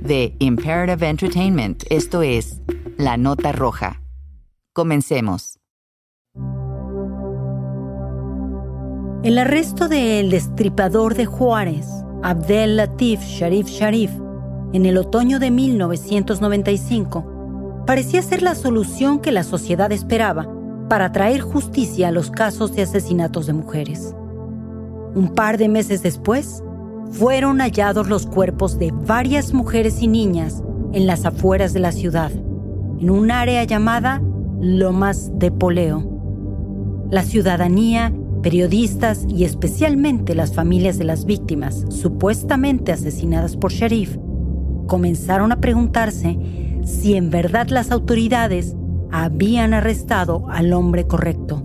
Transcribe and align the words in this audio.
de 0.00 0.34
Imperative 0.38 1.08
Entertainment, 1.08 1.84
esto 1.90 2.22
es 2.22 2.60
La 2.96 3.16
Nota 3.16 3.52
Roja. 3.52 4.00
Comencemos. 4.72 5.58
El 9.24 9.38
arresto 9.38 9.88
del 9.88 10.30
destripador 10.30 11.14
de 11.14 11.26
Juárez, 11.26 11.86
Abdel 12.22 12.76
Latif 12.76 13.20
Sharif 13.20 13.66
Sharif, 13.66 14.10
en 14.72 14.86
el 14.86 14.96
otoño 14.96 15.38
de 15.38 15.50
1995, 15.50 17.82
parecía 17.86 18.22
ser 18.22 18.42
la 18.42 18.54
solución 18.54 19.18
que 19.18 19.32
la 19.32 19.42
sociedad 19.42 19.90
esperaba 19.90 20.48
para 20.88 21.10
traer 21.10 21.40
justicia 21.40 22.08
a 22.08 22.12
los 22.12 22.30
casos 22.30 22.74
de 22.74 22.82
asesinatos 22.82 23.46
de 23.46 23.54
mujeres. 23.54 24.14
Un 25.14 25.32
par 25.34 25.58
de 25.58 25.68
meses 25.68 26.02
después, 26.02 26.62
fueron 27.10 27.60
hallados 27.60 28.08
los 28.08 28.26
cuerpos 28.26 28.78
de 28.78 28.92
varias 28.92 29.52
mujeres 29.52 30.02
y 30.02 30.08
niñas 30.08 30.62
en 30.92 31.06
las 31.06 31.24
afueras 31.24 31.72
de 31.72 31.80
la 31.80 31.92
ciudad, 31.92 32.30
en 32.32 33.10
un 33.10 33.30
área 33.30 33.64
llamada 33.64 34.22
Lomas 34.60 35.30
de 35.38 35.50
Poleo. 35.50 37.06
La 37.10 37.22
ciudadanía, 37.22 38.12
periodistas 38.42 39.24
y 39.28 39.44
especialmente 39.44 40.34
las 40.34 40.54
familias 40.54 40.98
de 40.98 41.04
las 41.04 41.24
víctimas 41.24 41.84
supuestamente 41.88 42.92
asesinadas 42.92 43.56
por 43.56 43.72
Sharif 43.72 44.16
comenzaron 44.86 45.52
a 45.52 45.60
preguntarse 45.60 46.38
si 46.84 47.14
en 47.14 47.30
verdad 47.30 47.68
las 47.68 47.90
autoridades 47.90 48.74
habían 49.10 49.74
arrestado 49.74 50.46
al 50.48 50.72
hombre 50.72 51.06
correcto. 51.06 51.62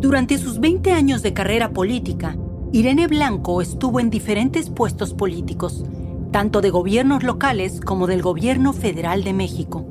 Durante 0.00 0.38
sus 0.38 0.60
20 0.60 0.92
años 0.92 1.22
de 1.22 1.32
carrera 1.32 1.70
política, 1.70 2.36
Irene 2.74 3.06
Blanco 3.06 3.62
estuvo 3.62 4.00
en 4.00 4.10
diferentes 4.10 4.68
puestos 4.68 5.14
políticos, 5.14 5.84
tanto 6.32 6.60
de 6.60 6.70
gobiernos 6.70 7.22
locales 7.22 7.80
como 7.80 8.08
del 8.08 8.20
gobierno 8.20 8.72
federal 8.72 9.22
de 9.22 9.32
México. 9.32 9.86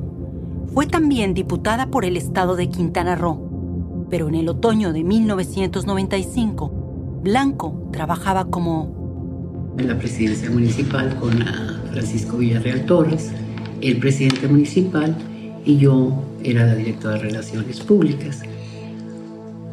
Fue 0.73 0.86
también 0.86 1.34
diputada 1.34 1.88
por 1.88 2.04
el 2.04 2.17
estado 2.17 2.58
de 2.58 2.67
Quintana 2.67 3.16
Roo, 3.16 4.06
pero 4.09 4.28
en 4.28 4.36
el 4.36 4.50
otoño 4.50 4.92
de 4.92 5.02
1995, 5.02 7.22
Blanco 7.23 7.88
trabajaba 7.94 8.50
como... 8.50 9.72
En 9.77 9.88
la 9.88 9.98
presidencia 9.98 10.49
municipal 10.49 11.17
con 11.22 11.42
Francisco 11.89 12.36
Villarreal 12.36 12.86
Torres, 12.86 13.32
el 13.80 13.98
presidente 13.99 14.45
municipal, 14.49 15.16
y 15.64 15.77
yo 15.77 16.22
era 16.43 16.66
la 16.66 16.76
directora 16.76 17.16
de 17.16 17.22
Relaciones 17.22 17.80
Públicas. 17.80 18.42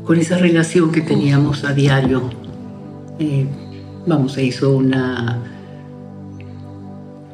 Con 0.04 0.16
esa 0.16 0.38
relación 0.38 0.92
que 0.92 1.00
teníamos 1.00 1.64
a 1.64 1.72
diario 1.72 2.30
eh, 3.20 3.46
vamos, 4.06 4.32
se 4.32 4.44
hizo 4.44 4.76
una, 4.76 5.38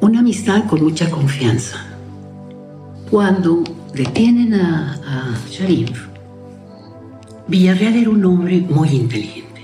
una 0.01 0.19
amistad 0.19 0.65
con 0.65 0.83
mucha 0.83 1.09
confianza. 1.09 1.77
Cuando 3.09 3.63
detienen 3.93 4.53
a, 4.53 4.93
a 4.93 5.37
Sharif, 5.49 6.07
Villarreal 7.47 7.95
era 7.95 8.09
un 8.09 8.25
hombre 8.25 8.59
muy 8.69 8.89
inteligente, 8.89 9.61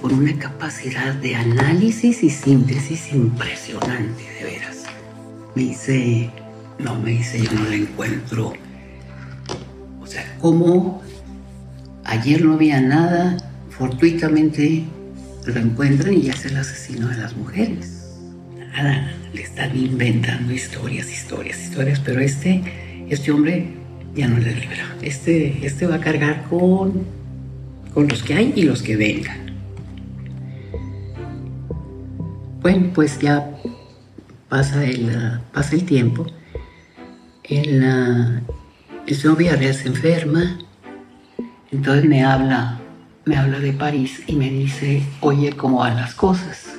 con 0.00 0.14
una 0.14 0.32
capacidad 0.38 1.12
de 1.14 1.36
análisis 1.36 2.22
y 2.22 2.30
síntesis 2.30 3.12
impresionante, 3.12 4.22
de 4.38 4.44
veras. 4.44 4.84
Me 5.54 5.62
dice, 5.64 6.30
no, 6.78 6.94
me 7.00 7.10
dice, 7.10 7.42
yo 7.42 7.52
no 7.52 7.64
la 7.68 7.74
encuentro. 7.74 8.54
O 10.00 10.06
sea, 10.06 10.24
como 10.40 11.02
ayer 12.04 12.42
no 12.42 12.54
había 12.54 12.80
nada 12.80 13.36
fortuitamente 13.78 14.84
lo 15.46 15.60
encuentran 15.60 16.14
y 16.14 16.22
ya 16.22 16.32
es 16.32 16.44
el 16.46 16.56
asesino 16.56 17.08
de 17.08 17.16
las 17.16 17.36
mujeres. 17.36 18.16
Nada, 18.72 19.12
le 19.32 19.42
están 19.42 19.76
inventando 19.76 20.52
historias, 20.52 21.10
historias, 21.10 21.62
historias, 21.62 22.00
pero 22.00 22.20
este, 22.20 22.62
este 23.08 23.30
hombre 23.30 23.68
ya 24.14 24.28
no 24.28 24.38
le 24.38 24.54
libera. 24.54 24.84
Este, 25.00 25.64
este 25.64 25.86
va 25.86 25.96
a 25.96 26.00
cargar 26.00 26.44
con, 26.50 27.04
con 27.94 28.08
los 28.08 28.22
que 28.22 28.34
hay 28.34 28.52
y 28.56 28.62
los 28.62 28.82
que 28.82 28.96
vengan. 28.96 29.48
Bueno, 32.60 32.90
pues 32.92 33.18
ya 33.20 33.50
pasa 34.48 34.84
el, 34.84 35.10
pasa 35.52 35.76
el 35.76 35.84
tiempo. 35.84 36.26
El, 37.44 37.82
el 39.06 39.16
señor 39.16 39.38
Villarreal 39.38 39.74
se 39.74 39.88
enferma, 39.88 40.58
entonces 41.70 42.04
me 42.04 42.24
habla 42.24 42.77
me 43.28 43.36
habla 43.36 43.60
de 43.60 43.74
París 43.74 44.22
y 44.26 44.36
me 44.36 44.50
dice, 44.50 45.02
oye, 45.20 45.52
¿cómo 45.52 45.80
van 45.80 45.96
las 45.96 46.14
cosas? 46.14 46.78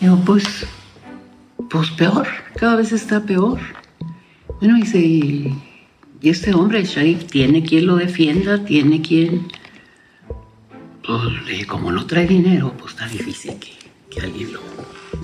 Digo, 0.00 0.16
pues, 0.24 0.44
pues 1.68 1.90
peor, 1.90 2.28
cada 2.54 2.76
vez 2.76 2.92
está 2.92 3.24
peor. 3.24 3.58
Bueno, 4.60 4.76
dice, 4.76 4.98
y, 5.00 5.52
este 6.22 6.54
hombre, 6.54 6.78
el 6.78 6.86
Sharif, 6.86 7.26
tiene 7.26 7.64
quien 7.64 7.86
lo 7.86 7.96
defienda, 7.96 8.64
tiene 8.64 9.02
quien... 9.02 9.48
Pues, 11.04 11.66
como 11.66 11.90
no 11.90 12.06
trae 12.06 12.26
dinero, 12.26 12.72
pues 12.78 12.92
está 12.92 13.08
difícil 13.08 13.58
que, 13.58 13.72
que 14.10 14.20
alguien 14.20 14.52
lo, 14.52 14.60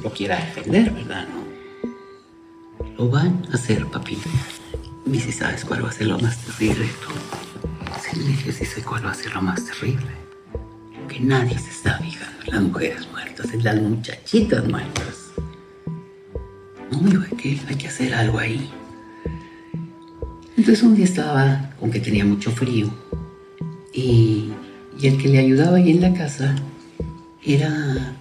lo, 0.02 0.10
quiera 0.10 0.36
defender, 0.36 0.90
¿verdad? 0.90 1.28
¿No? 1.28 2.88
Lo 2.98 3.08
van 3.08 3.46
a 3.52 3.54
hacer, 3.54 3.86
papi. 3.86 4.18
Y 5.06 5.10
dice, 5.10 5.32
¿sabes 5.32 5.64
cuál 5.64 5.84
va 5.84 5.90
a 5.90 5.92
ser 5.92 6.08
lo 6.08 6.18
más 6.18 6.36
terrible? 6.38 6.86
Sí, 8.02 8.18
le 8.18 8.26
dije, 8.26 8.52
sí 8.52 8.64
sé 8.66 8.82
cuál 8.82 9.06
va 9.06 9.12
a 9.12 9.14
ser 9.14 9.32
lo 9.32 9.42
más 9.42 9.64
terrible 9.64 10.19
que 11.10 11.20
nadie 11.20 11.58
se 11.58 11.70
está 11.70 11.98
fijando 11.98 12.38
las 12.46 12.62
mujeres 12.62 13.08
muertas, 13.10 13.52
en 13.52 13.64
las 13.64 13.82
muchachitas 13.82 14.66
muertas. 14.68 15.32
No, 16.90 16.98
digo, 17.00 17.22
hay 17.28 17.36
que, 17.36 17.60
hay 17.68 17.74
que 17.74 17.88
hacer 17.88 18.14
algo 18.14 18.38
ahí. 18.38 18.70
Entonces 20.56 20.82
un 20.84 20.94
día 20.94 21.04
estaba 21.04 21.70
con 21.80 21.90
que 21.90 21.98
tenía 21.98 22.24
mucho 22.24 22.52
frío 22.52 22.92
y, 23.92 24.52
y 25.00 25.06
el 25.08 25.18
que 25.18 25.28
le 25.28 25.38
ayudaba 25.40 25.78
ahí 25.78 25.90
en 25.90 26.00
la 26.00 26.14
casa 26.14 26.54
era, 27.44 28.14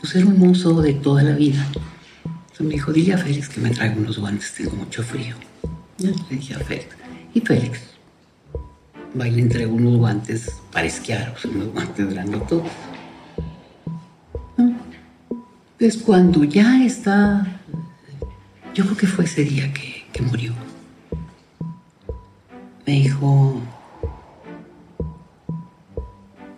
pues 0.00 0.14
era 0.14 0.26
un 0.26 0.38
mozo 0.38 0.80
de 0.80 0.94
toda 0.94 1.22
la 1.22 1.34
vida. 1.34 1.66
Entonces 2.24 2.66
me 2.66 2.74
dijo, 2.74 2.92
dile 2.92 3.12
a 3.12 3.18
Félix 3.18 3.48
que 3.50 3.60
me 3.60 3.70
traiga 3.70 3.96
unos 3.96 4.18
guantes, 4.18 4.54
tengo 4.54 4.72
mucho 4.72 5.02
frío. 5.02 5.34
Le 5.98 6.14
dije 6.30 6.54
a 6.54 6.60
Félix, 6.60 6.96
y 7.34 7.40
Félix 7.40 7.80
va 9.18 9.26
y 9.26 9.30
le 9.32 9.66
unos 9.66 9.96
guantes 9.98 10.50
para 10.72 10.86
unos 11.44 11.72
guantes 11.72 12.10
grandotos. 12.10 12.62
¿No? 14.56 14.74
Pues 15.78 15.96
cuando 15.96 16.44
ya 16.44 16.84
está, 16.84 17.60
yo 18.74 18.84
creo 18.84 18.96
que 18.96 19.06
fue 19.06 19.24
ese 19.24 19.44
día 19.44 19.72
que, 19.72 20.04
que 20.12 20.22
murió, 20.22 20.52
me 22.86 22.92
dijo, 22.92 23.60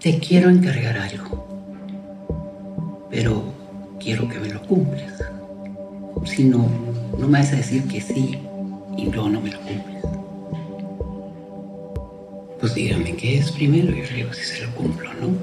te 0.01 0.19
quiero 0.19 0.51
encargar 0.51 0.99
algo, 0.99 1.47
pero 3.11 3.55
quiero 4.01 4.29
que 4.29 4.39
me 4.41 4.49
lo 4.49 4.63
cumplas. 4.63 5.13
Si 6.25 6.45
no, 6.45 6.69
no 7.19 7.27
me 7.29 7.41
vas 7.41 7.53
a 7.53 7.57
decir 7.57 7.85
que 7.85 8.01
sí 8.01 8.39
y 8.97 9.11
luego 9.11 9.29
no 9.29 9.41
me 9.41 9.51
lo 9.51 9.61
cumples 9.61 9.92
pues 12.63 12.77
dígame 12.77 13.17
qué 13.17 13.39
es 13.39 13.51
primero 13.51 13.89
yo 13.89 14.05
le 14.05 14.15
digo 14.15 14.33
si 14.33 14.45
se 14.45 14.65
lo 14.65 14.73
cumplo, 14.77 15.13
¿no? 15.15 15.37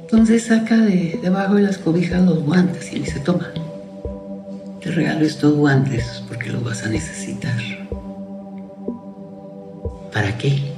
Entonces 0.00 0.44
saca 0.44 0.78
de 0.78 1.18
debajo 1.22 1.56
de 1.56 1.62
las 1.62 1.76
cobijas 1.76 2.22
los 2.22 2.42
guantes 2.42 2.90
y 2.90 2.94
me 2.94 3.00
dice, 3.00 3.20
toma, 3.20 3.52
te 4.80 4.90
regalo 4.90 5.26
estos 5.26 5.54
guantes 5.56 6.22
porque 6.26 6.34
porque 6.44 6.48
lo 6.50 6.62
vas 6.62 6.84
a 6.84 6.88
necesitar. 6.88 7.54
¿Para 10.10 10.38
qué? 10.38 10.72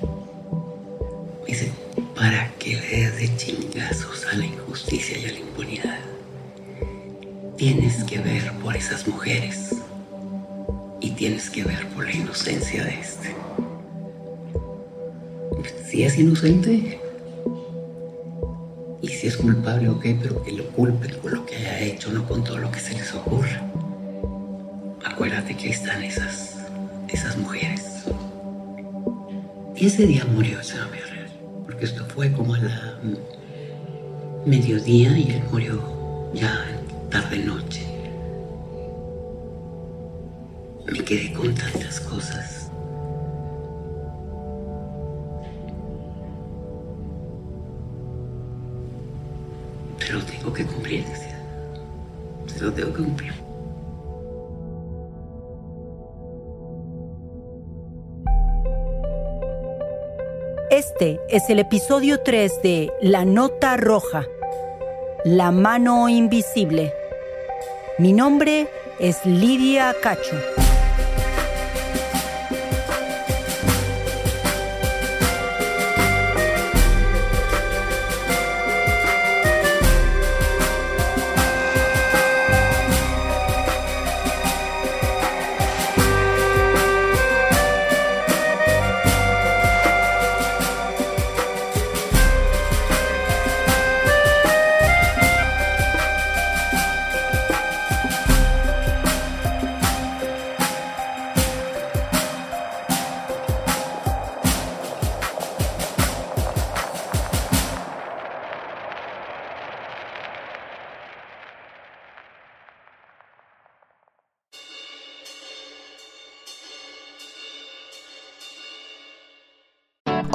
Dice, 1.46 1.70
para 2.16 2.50
que 2.58 2.74
le 2.74 2.80
des 2.80 3.16
de 3.18 3.36
chingazos 3.36 4.26
a 4.32 4.36
la 4.36 4.46
injusticia 4.46 5.18
y 5.18 5.26
a 5.26 5.32
la 5.32 5.38
impunidad. 5.38 5.98
Tienes 7.56 8.02
que 8.02 8.18
ver 8.18 8.50
por 8.60 8.76
esas 8.76 9.06
mujeres 9.06 9.76
y 11.00 11.10
tienes 11.12 11.48
que 11.48 11.62
ver 11.62 11.86
por 11.88 12.04
la 12.04 12.12
inocencia 12.12 12.82
de 12.82 13.00
este. 13.00 13.36
Si 15.88 16.04
es 16.04 16.18
inocente 16.18 16.98
y 19.02 19.08
si 19.08 19.26
es 19.26 19.36
culpable, 19.36 19.88
ok, 19.88 20.06
pero 20.20 20.42
que 20.42 20.52
lo 20.52 20.66
culpen 20.68 21.14
con 21.20 21.34
lo 21.34 21.46
que 21.46 21.56
haya 21.56 21.80
hecho, 21.80 22.10
no 22.12 22.26
con 22.26 22.44
todo 22.44 22.58
lo 22.58 22.70
que 22.70 22.80
se 22.80 22.94
les 22.94 23.14
ocurra. 23.14 23.62
Acuérdate 25.04 25.56
que 25.56 25.66
ahí 25.66 25.70
están 25.70 26.02
esas, 26.02 26.56
esas 27.08 27.36
mujeres. 27.36 28.04
Y 29.74 29.86
ese 29.86 30.06
día 30.06 30.24
murió 30.24 30.60
ese 30.60 30.80
hombre 30.80 31.06
porque 31.66 31.84
esto 31.84 32.06
fue 32.06 32.32
como 32.32 32.54
a 32.54 32.58
la 32.58 32.98
mediodía 34.46 35.18
y 35.18 35.32
él 35.32 35.42
murió 35.50 36.30
ya 36.32 36.64
tarde 37.10 37.38
noche. 37.40 37.84
Me 40.90 41.00
quedé 41.00 41.32
con 41.34 41.54
tantas 41.54 42.00
cosas. 42.00 42.65
Pero 50.16 50.24
tengo 50.28 50.50
que 50.50 50.64
cumplir, 50.64 51.04
Se 52.46 52.64
lo 52.64 52.72
tengo 52.72 52.90
que 52.94 53.02
cumplir. 53.02 53.32
Este 60.70 61.20
es 61.28 61.50
el 61.50 61.58
episodio 61.58 62.20
3 62.20 62.62
de 62.62 62.92
La 63.02 63.26
Nota 63.26 63.76
Roja, 63.76 64.24
La 65.26 65.50
Mano 65.50 66.08
Invisible. 66.08 66.94
Mi 67.98 68.14
nombre 68.14 68.68
es 68.98 69.26
Lidia 69.26 69.94
Cacho. 70.02 70.65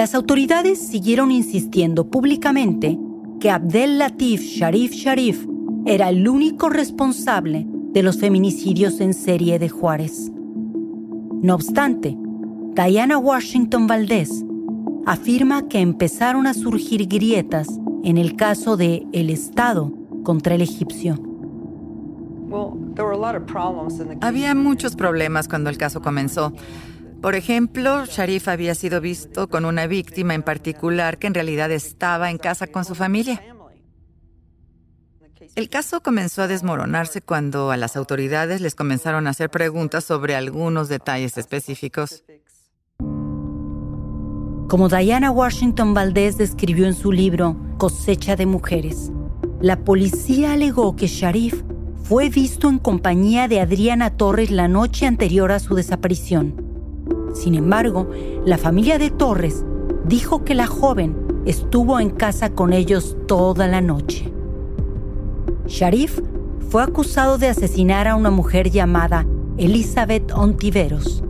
Las 0.00 0.14
autoridades 0.14 0.78
siguieron 0.78 1.30
insistiendo 1.30 2.08
públicamente 2.08 2.98
que 3.38 3.50
Abdel 3.50 3.98
Latif 3.98 4.40
Sharif 4.40 4.92
Sharif 4.92 5.46
era 5.84 6.08
el 6.08 6.26
único 6.26 6.70
responsable 6.70 7.66
de 7.68 8.02
los 8.02 8.18
feminicidios 8.18 8.98
en 9.00 9.12
serie 9.12 9.58
de 9.58 9.68
Juárez. 9.68 10.32
No 11.42 11.54
obstante, 11.54 12.16
Diana 12.74 13.18
Washington 13.18 13.86
Valdés 13.86 14.42
afirma 15.04 15.68
que 15.68 15.80
empezaron 15.80 16.46
a 16.46 16.54
surgir 16.54 17.06
grietas 17.06 17.68
en 18.02 18.16
el 18.16 18.36
caso 18.36 18.78
de 18.78 19.06
El 19.12 19.28
Estado 19.28 19.92
contra 20.22 20.54
el 20.54 20.62
egipcio. 20.62 21.18
Había 24.22 24.54
muchos 24.54 24.96
problemas 24.96 25.46
cuando 25.46 25.68
el 25.68 25.76
caso 25.76 26.00
comenzó. 26.00 26.54
Por 27.22 27.34
ejemplo, 27.34 28.06
Sharif 28.06 28.48
había 28.48 28.74
sido 28.74 29.00
visto 29.02 29.48
con 29.48 29.66
una 29.66 29.86
víctima 29.86 30.34
en 30.34 30.42
particular 30.42 31.18
que 31.18 31.26
en 31.26 31.34
realidad 31.34 31.70
estaba 31.70 32.30
en 32.30 32.38
casa 32.38 32.66
con 32.66 32.86
su 32.86 32.94
familia. 32.94 33.42
El 35.54 35.68
caso 35.68 36.02
comenzó 36.02 36.42
a 36.42 36.48
desmoronarse 36.48 37.20
cuando 37.20 37.72
a 37.72 37.76
las 37.76 37.96
autoridades 37.96 38.62
les 38.62 38.74
comenzaron 38.74 39.26
a 39.26 39.30
hacer 39.30 39.50
preguntas 39.50 40.04
sobre 40.04 40.34
algunos 40.34 40.88
detalles 40.88 41.36
específicos. 41.36 42.24
Como 44.68 44.88
Diana 44.88 45.30
Washington 45.30 45.92
Valdés 45.92 46.38
describió 46.38 46.86
en 46.86 46.94
su 46.94 47.12
libro 47.12 47.56
Cosecha 47.76 48.34
de 48.36 48.46
Mujeres, 48.46 49.10
la 49.60 49.84
policía 49.84 50.52
alegó 50.52 50.96
que 50.96 51.06
Sharif 51.06 51.64
fue 52.02 52.30
visto 52.30 52.70
en 52.70 52.78
compañía 52.78 53.46
de 53.46 53.60
Adriana 53.60 54.16
Torres 54.16 54.50
la 54.50 54.68
noche 54.68 55.06
anterior 55.06 55.52
a 55.52 55.58
su 55.58 55.74
desaparición 55.74 56.69
sin 57.32 57.54
embargo, 57.54 58.08
la 58.44 58.58
familia 58.58 58.98
de 58.98 59.10
Torres 59.10 59.64
dijo 60.06 60.44
que 60.44 60.54
la 60.54 60.66
joven 60.66 61.14
estuvo 61.46 62.00
en 62.00 62.10
casa 62.10 62.50
con 62.50 62.72
ellos 62.72 63.16
toda 63.26 63.66
la 63.66 63.80
noche. 63.80 64.32
Sharif 65.66 66.20
fue 66.68 66.82
acusado 66.82 67.38
de 67.38 67.48
asesinar 67.48 68.08
a 68.08 68.16
una 68.16 68.30
mujer 68.30 68.70
llamada 68.70 69.26
Elizabeth 69.56 70.32
Ontiveros. 70.32 71.22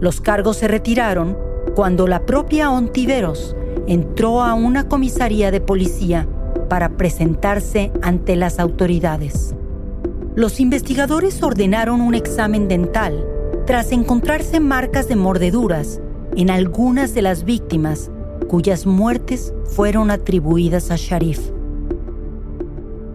Los 0.00 0.20
cargos 0.20 0.58
se 0.58 0.68
retiraron 0.68 1.36
cuando 1.74 2.06
la 2.06 2.26
propia 2.26 2.70
Ontiveros 2.70 3.56
entró 3.86 4.42
a 4.42 4.54
una 4.54 4.88
comisaría 4.88 5.50
de 5.50 5.60
policía 5.60 6.26
para 6.68 6.96
presentarse 6.96 7.92
ante 8.02 8.36
las 8.36 8.58
autoridades. 8.58 9.54
Los 10.34 10.60
investigadores 10.60 11.42
ordenaron 11.42 12.00
un 12.00 12.14
examen 12.14 12.68
dental 12.68 13.26
tras 13.66 13.92
encontrarse 13.92 14.58
marcas 14.60 15.08
de 15.08 15.16
mordeduras 15.16 16.00
en 16.36 16.50
algunas 16.50 17.14
de 17.14 17.22
las 17.22 17.44
víctimas 17.44 18.10
cuyas 18.48 18.86
muertes 18.86 19.54
fueron 19.64 20.10
atribuidas 20.10 20.90
a 20.90 20.96
Sharif. 20.96 21.38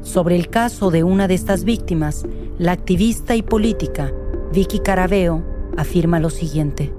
Sobre 0.01 0.35
el 0.35 0.49
caso 0.49 0.89
de 0.89 1.03
una 1.03 1.27
de 1.27 1.33
estas 1.33 1.63
víctimas, 1.63 2.25
la 2.57 2.71
activista 2.71 3.35
y 3.35 3.41
política 3.41 4.13
Vicky 4.53 4.79
Carabeo 4.79 5.43
afirma 5.75 6.19
lo 6.19 6.29
siguiente. 6.29 6.93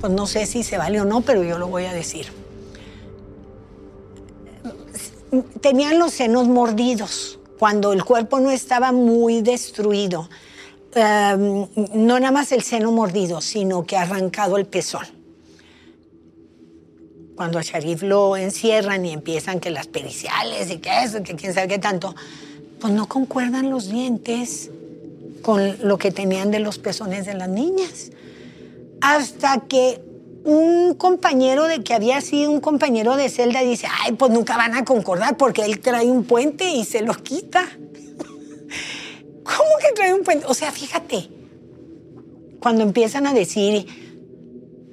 Pues 0.00 0.12
no 0.12 0.26
sé 0.26 0.46
si 0.46 0.62
se 0.62 0.76
vale 0.76 1.00
o 1.00 1.04
no, 1.04 1.22
pero 1.22 1.42
yo 1.42 1.58
lo 1.58 1.68
voy 1.68 1.86
a 1.86 1.92
decir. 1.92 2.26
Tenían 5.60 5.98
los 5.98 6.12
senos 6.12 6.46
mordidos 6.48 7.38
cuando 7.58 7.92
el 7.92 8.04
cuerpo 8.04 8.38
no 8.40 8.50
estaba 8.50 8.92
muy 8.92 9.42
destruido. 9.42 10.28
Em, 10.94 11.68
no 11.94 12.18
nada 12.18 12.32
más 12.32 12.50
el 12.50 12.62
seno 12.62 12.90
mordido, 12.90 13.40
sino 13.40 13.84
que 13.86 13.96
ha 13.96 14.02
arrancado 14.02 14.56
el 14.56 14.66
pezón. 14.66 15.06
Cuando 17.36 17.58
a 17.58 17.62
Sharif 17.62 18.02
lo 18.02 18.36
encierran 18.36 19.06
y 19.06 19.12
empiezan 19.12 19.60
que 19.60 19.70
las 19.70 19.86
periciales 19.86 20.70
y 20.70 20.78
que 20.78 21.04
eso, 21.04 21.22
que 21.22 21.36
quién 21.36 21.54
sabe 21.54 21.68
qué 21.68 21.78
tanto, 21.78 22.14
pues 22.80 22.92
no 22.92 23.06
concuerdan 23.08 23.70
los 23.70 23.88
dientes 23.88 24.70
con 25.42 25.76
lo 25.86 25.96
que 25.96 26.10
tenían 26.10 26.50
de 26.50 26.58
los 26.58 26.78
pezones 26.78 27.24
de 27.24 27.34
las 27.34 27.48
niñas. 27.48 28.10
Hasta 29.00 29.60
que 29.60 30.02
un 30.44 30.94
compañero 30.94 31.64
de 31.64 31.82
que 31.82 31.94
había 31.94 32.20
sido 32.20 32.50
un 32.50 32.60
compañero 32.60 33.16
de 33.16 33.28
celda 33.28 33.60
dice, 33.60 33.86
ay, 34.02 34.12
pues 34.12 34.32
nunca 34.32 34.56
van 34.56 34.74
a 34.74 34.84
concordar 34.84 35.36
porque 35.36 35.62
él 35.62 35.80
trae 35.80 36.06
un 36.06 36.24
puente 36.24 36.68
y 36.70 36.84
se 36.84 37.02
los 37.02 37.18
quita. 37.18 37.64
¿Cómo 39.56 39.70
que 39.80 39.92
trae 39.94 40.14
un 40.14 40.22
puente? 40.22 40.46
O 40.46 40.54
sea, 40.54 40.70
fíjate, 40.70 41.28
cuando 42.60 42.82
empiezan 42.82 43.26
a 43.26 43.34
decir, 43.34 43.86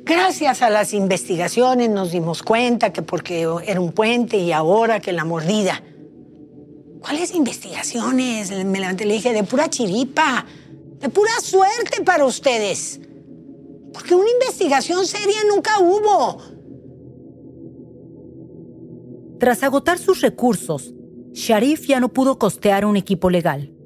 gracias 0.03 0.61
a 0.61 0.69
las 0.69 0.93
investigaciones 0.93 1.89
nos 1.89 2.11
dimos 2.11 2.41
cuenta 2.41 2.91
que 2.91 3.01
porque 3.01 3.47
era 3.65 3.79
un 3.79 3.91
puente 3.91 4.37
y 4.37 4.51
ahora 4.51 4.99
que 4.99 5.11
la 5.11 5.25
mordida. 5.25 5.83
¿Cuáles 7.01 7.35
investigaciones? 7.35 8.51
Me 8.65 8.79
levanté 8.79 9.03
y 9.03 9.07
le 9.07 9.13
dije, 9.15 9.31
de 9.31 9.43
pura 9.43 9.69
chiripa, 9.69 10.45
de 10.99 11.09
pura 11.09 11.31
suerte 11.41 12.03
para 12.03 12.25
ustedes. 12.25 12.99
Porque 13.93 14.15
una 14.15 14.29
investigación 14.29 15.05
seria 15.05 15.37
nunca 15.53 15.79
hubo. 15.79 16.41
Tras 19.39 19.61
agotar 19.61 19.99
sus 19.99 20.21
recursos, 20.21 20.93
Sharif 21.33 21.87
ya 21.87 21.99
no 21.99 22.09
pudo 22.09 22.39
costear 22.39 22.85
un 22.85 22.97
equipo 22.97 23.29
legal. 23.29 23.76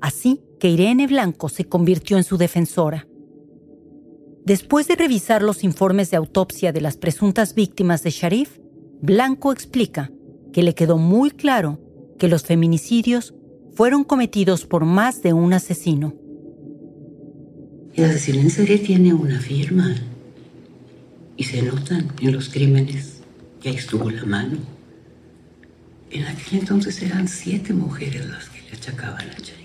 Así 0.00 0.42
que 0.60 0.68
Irene 0.68 1.06
Blanco 1.06 1.48
se 1.48 1.64
convirtió 1.64 2.16
en 2.16 2.24
su 2.24 2.36
defensora. 2.36 3.06
Después 4.44 4.88
de 4.88 4.96
revisar 4.96 5.42
los 5.42 5.62
informes 5.62 6.10
de 6.10 6.16
autopsia 6.16 6.72
de 6.72 6.80
las 6.80 6.96
presuntas 6.96 7.54
víctimas 7.54 8.02
de 8.02 8.10
Sharif, 8.10 8.58
Blanco 9.02 9.52
explica 9.52 10.10
que 10.52 10.62
le 10.62 10.74
quedó 10.74 10.96
muy 10.96 11.30
claro 11.30 11.78
que 12.18 12.28
los 12.28 12.44
feminicidios 12.44 13.34
fueron 13.74 14.04
cometidos 14.04 14.64
por 14.64 14.84
más 14.84 15.22
de 15.22 15.32
un 15.32 15.52
asesino. 15.52 16.14
El 17.94 18.04
asesino 18.04 18.40
en 18.40 18.50
serie 18.50 18.78
tiene 18.78 19.12
una 19.12 19.38
firma 19.38 19.94
y 21.36 21.44
se 21.44 21.62
notan 21.62 22.12
en 22.20 22.32
los 22.32 22.48
crímenes 22.48 23.20
que 23.60 23.68
ahí 23.68 23.76
estuvo 23.76 24.10
la 24.10 24.24
mano. 24.24 24.56
En 26.10 26.24
aquel 26.24 26.60
entonces 26.60 27.02
eran 27.02 27.28
siete 27.28 27.72
mujeres 27.72 28.26
las 28.26 28.48
que 28.48 28.62
le 28.62 28.76
achacaban 28.76 29.28
a 29.28 29.34
Sharif. 29.34 29.57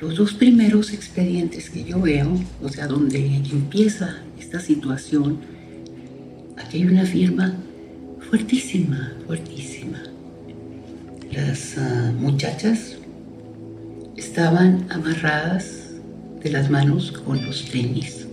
Los 0.00 0.16
dos 0.16 0.34
primeros 0.34 0.92
expedientes 0.92 1.70
que 1.70 1.84
yo 1.84 2.00
veo, 2.00 2.28
o 2.62 2.68
sea, 2.68 2.86
donde 2.88 3.36
empieza 3.36 4.18
esta 4.38 4.58
situación, 4.58 5.38
aquí 6.56 6.78
hay 6.78 6.86
una 6.86 7.04
firma 7.06 7.54
fuertísima, 8.28 9.12
fuertísima. 9.26 10.02
Las 11.30 11.76
uh, 11.76 12.12
muchachas 12.20 12.96
estaban 14.16 14.86
amarradas 14.90 15.92
de 16.42 16.50
las 16.50 16.70
manos 16.70 17.12
con 17.12 17.44
los 17.46 17.64
tenis. 17.70 18.26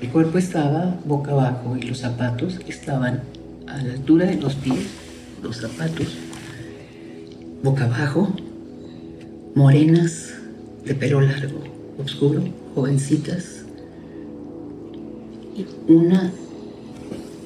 El 0.00 0.08
cuerpo 0.08 0.38
estaba 0.38 0.98
boca 1.04 1.32
abajo 1.32 1.76
y 1.76 1.82
los 1.82 1.98
zapatos 1.98 2.58
estaban 2.66 3.22
a 3.66 3.82
la 3.82 3.92
altura 3.92 4.26
de 4.26 4.36
los 4.36 4.54
pies, 4.54 4.86
los 5.42 5.58
zapatos, 5.58 6.16
boca 7.62 7.84
abajo, 7.84 8.34
morenas, 9.56 10.34
de 10.84 10.94
pelo 10.94 11.20
largo, 11.20 11.64
oscuro, 11.98 12.44
jovencitas, 12.76 13.64
y 15.56 15.66
una 15.92 16.30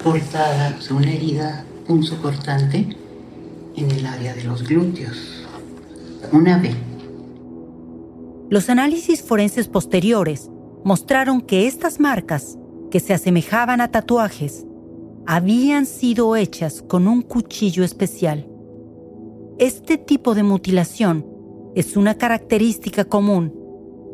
cortada, 0.04 0.76
o 0.78 0.82
sea, 0.82 0.96
una 0.96 1.12
herida 1.12 1.64
punzo 1.86 2.20
cortante 2.20 2.94
en 3.76 3.90
el 3.90 4.04
área 4.04 4.34
de 4.34 4.44
los 4.44 4.62
glúteos, 4.68 5.46
una 6.32 6.58
B 6.58 6.74
los 8.50 8.68
análisis 8.68 9.22
forenses 9.22 9.68
posteriores 9.68 10.50
mostraron 10.82 11.40
que 11.40 11.68
estas 11.68 12.00
marcas, 12.00 12.58
que 12.90 12.98
se 12.98 13.14
asemejaban 13.14 13.80
a 13.80 13.92
tatuajes, 13.92 14.66
habían 15.24 15.86
sido 15.86 16.34
hechas 16.34 16.82
con 16.82 17.06
un 17.06 17.22
cuchillo 17.22 17.84
especial. 17.84 18.48
Este 19.60 19.98
tipo 19.98 20.34
de 20.34 20.42
mutilación 20.42 21.24
es 21.74 21.96
una 21.96 22.14
característica 22.16 23.04
común 23.04 23.54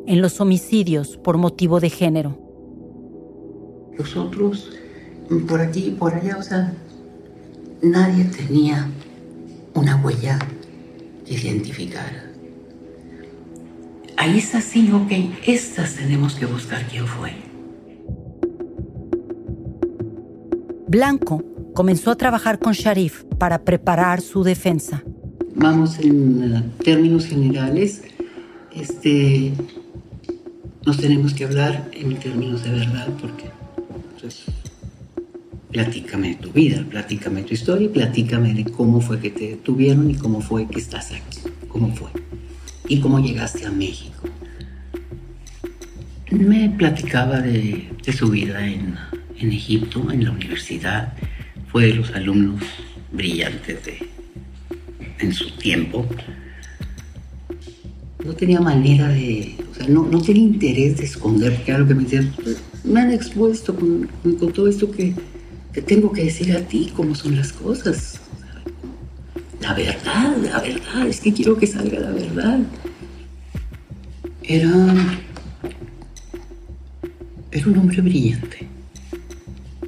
en 0.07 0.21
los 0.23 0.41
homicidios 0.41 1.17
por 1.17 1.39
motivo 1.39 1.81
de 1.81 1.91
género. 1.91 2.39
Los 3.99 4.17
otros, 4.17 4.73
por 5.49 5.61
aquí 5.61 5.87
y 5.87 5.91
por 5.93 6.15
allá, 6.15 6.37
o 6.39 6.43
sea, 6.43 6.75
nadie 7.83 8.25
tenía 8.25 8.89
una 9.75 9.97
huella 9.97 10.39
que 11.25 11.35
identificara 11.35 12.27
ahí 14.17 14.39
está 14.39 14.59
así, 14.59 14.91
ok, 14.91 15.13
estas 15.47 15.95
tenemos 15.95 16.35
que 16.35 16.47
buscar 16.47 16.87
quién 16.89 17.07
fue. 17.07 17.33
Blanco 20.89 21.45
comenzó 21.75 22.11
a 22.13 22.17
trabajar 22.17 22.59
con 22.59 22.73
Sharif 22.73 23.25
para 23.39 23.63
preparar 23.65 24.21
su 24.21 24.43
defensa. 24.43 25.05
Vamos 25.59 25.99
en 26.01 26.55
eh, 26.55 26.63
términos 26.85 27.25
generales, 27.25 28.03
este, 28.75 29.53
nos 30.85 30.99
tenemos 30.99 31.33
que 31.33 31.45
hablar 31.45 31.91
en 31.95 32.15
términos 32.17 32.63
de 32.63 32.73
verdad 32.73 33.09
porque 33.19 33.45
pues, 34.21 34.45
platícame 35.73 36.29
de 36.29 36.35
tu 36.35 36.53
vida, 36.53 36.85
platícame 36.85 37.41
de 37.41 37.49
tu 37.49 37.55
historia 37.55 37.87
y 37.87 37.89
platícame 37.89 38.53
de 38.53 38.65
cómo 38.65 39.01
fue 39.01 39.19
que 39.19 39.31
te 39.31 39.49
detuvieron 39.49 40.11
y 40.11 40.17
cómo 40.17 40.43
fue 40.43 40.69
que 40.69 40.79
estás 40.79 41.13
aquí, 41.13 41.49
cómo 41.69 41.95
fue 41.97 42.11
y 42.87 43.01
cómo 43.01 43.19
llegaste 43.19 43.65
a 43.65 43.71
México. 43.71 44.29
Me 46.33 46.69
platicaba 46.69 47.41
de, 47.41 47.89
su 48.15 48.29
vida 48.29 48.67
en, 48.67 48.99
Egipto, 49.39 50.11
en 50.13 50.23
la 50.23 50.33
universidad. 50.33 51.15
Fue 51.69 51.87
de 51.87 51.95
los 51.95 52.11
alumnos 52.11 52.63
brillantes 53.11 53.83
de, 53.87 54.16
en 55.19 55.33
su 55.33 55.51
tiempo. 55.57 56.07
No 58.25 58.35
tenía 58.35 58.61
manera 58.61 59.09
de, 59.09 59.55
o 59.71 59.75
sea, 59.75 59.89
no, 59.89 60.21
tenía 60.21 60.43
interés 60.43 60.97
de 60.99 61.05
esconder, 61.05 61.63
lo 61.67 61.87
que 61.87 61.95
me 61.95 62.03
decían, 62.05 62.35
me 62.85 63.01
han 63.01 63.13
expuesto 63.13 63.75
con, 63.75 64.09
todo 64.53 64.69
esto 64.69 64.91
que 64.91 65.15
te 65.73 65.83
tengo 65.83 66.11
que 66.13 66.25
decir 66.25 66.57
a 66.57 66.61
ti 66.61 66.93
cómo 66.95 67.15
son 67.15 67.37
las 67.37 67.53
cosas. 67.53 68.21
La 69.61 69.75
verdad, 69.75 70.37
la 70.43 70.61
verdad, 70.61 71.07
es 71.09 71.21
que 71.21 71.33
quiero 71.33 71.57
que 71.57 71.67
salga 71.67 71.99
la 72.01 72.11
verdad. 72.11 72.61
Era. 74.43 75.21
Era 77.51 77.69
un 77.69 77.79
hombre 77.79 78.03
brillante, 78.03 78.67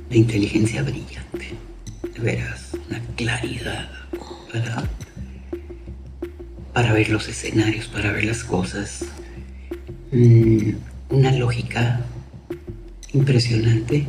de 0.08 0.16
inteligencia 0.16 0.82
brillante, 0.82 1.54
de 2.14 2.20
veras, 2.20 2.70
una 2.88 2.99
claridad 3.14 3.90
para, 4.50 4.88
para 6.78 6.92
ver 6.92 7.11
los 7.11 7.26
escenarios, 7.26 7.88
para 7.88 8.12
ver 8.12 8.25
las 8.25 8.44
cosas, 8.44 9.04
mm, 10.12 10.70
una 11.11 11.32
lógica 11.32 12.02
impresionante. 13.12 14.06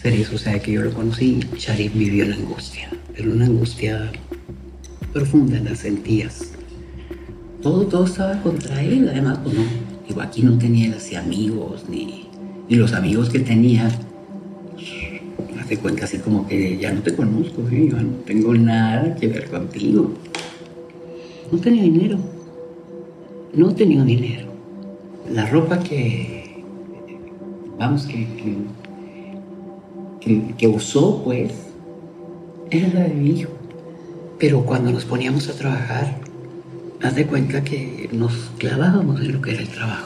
Sería 0.00 0.24
sea, 0.38 0.60
que 0.60 0.70
yo 0.70 0.82
lo 0.82 0.94
conocí, 0.94 1.40
Sharif 1.58 1.92
vivió 1.94 2.24
la 2.24 2.36
angustia 2.36 2.88
pero 3.12 3.32
una 3.32 3.46
angustia 3.46 4.12
profunda 5.12 5.58
la 5.58 5.74
sentías. 5.74 6.52
Todo, 7.60 7.88
todo 7.88 8.04
estaba 8.04 8.40
contra 8.42 8.80
él, 8.80 9.08
además, 9.08 9.40
pues 9.42 9.56
no, 9.56 9.64
digo, 10.06 10.22
aquí 10.22 10.42
no 10.42 10.56
tenía 10.56 10.94
así 10.94 11.16
amigos, 11.16 11.86
ni, 11.88 12.28
ni 12.68 12.76
los 12.76 12.92
amigos 12.92 13.28
que 13.28 13.40
tenía, 13.40 13.90
hace 15.72 15.80
cuenta 15.80 16.04
así 16.04 16.18
como 16.18 16.46
que 16.46 16.76
ya 16.76 16.92
no 16.92 17.00
te 17.00 17.14
conozco, 17.14 17.62
¿eh? 17.70 17.88
yo 17.90 17.96
no 17.96 18.10
tengo 18.26 18.52
nada 18.52 19.14
que 19.16 19.26
ver 19.26 19.48
contigo. 19.48 20.12
No 21.50 21.58
tenía 21.58 21.84
dinero, 21.84 22.18
no 23.54 23.74
tenía 23.74 24.04
dinero. 24.04 24.48
La 25.32 25.46
ropa 25.46 25.78
que, 25.78 26.62
vamos, 27.78 28.04
que, 28.06 28.26
que, 30.20 30.54
que 30.58 30.68
usó, 30.68 31.24
pues, 31.24 31.52
era 32.70 32.88
la 32.88 33.00
de 33.04 33.14
mi 33.14 33.30
hijo. 33.30 33.50
Pero 34.38 34.66
cuando 34.66 34.90
nos 34.92 35.06
poníamos 35.06 35.48
a 35.48 35.54
trabajar, 35.54 36.18
haz 37.00 37.14
de 37.14 37.26
cuenta 37.26 37.64
que 37.64 38.10
nos 38.12 38.34
clavábamos 38.58 39.22
en 39.22 39.32
lo 39.32 39.40
que 39.40 39.52
era 39.52 39.62
el 39.62 39.68
trabajo, 39.68 40.04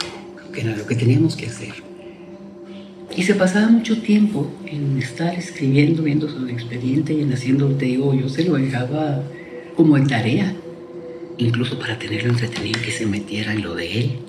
que 0.53 0.61
era 0.61 0.77
lo 0.77 0.85
que 0.85 0.95
teníamos 0.95 1.35
que 1.35 1.47
hacer. 1.47 1.86
Y 3.17 3.23
se 3.23 3.33
pasaba 3.33 3.67
mucho 3.67 3.99
tiempo 3.99 4.47
en 4.67 4.99
estar 4.99 5.33
escribiendo, 5.33 6.03
viendo 6.03 6.29
su 6.29 6.47
expediente 6.47 7.13
y 7.13 7.23
en 7.23 7.33
haciendo, 7.33 7.67
te 7.69 7.85
digo, 7.85 8.13
yo 8.13 8.29
se 8.29 8.43
lo 8.43 8.53
dejaba 8.53 9.23
como 9.75 9.97
en 9.97 10.05
tarea, 10.05 10.53
incluso 11.39 11.79
para 11.79 11.97
tenerlo 11.97 12.29
entretenido 12.29 12.79
que 12.79 12.91
se 12.91 13.07
metiera 13.07 13.53
en 13.53 13.63
lo 13.63 13.73
de 13.73 13.99
él. 13.99 14.19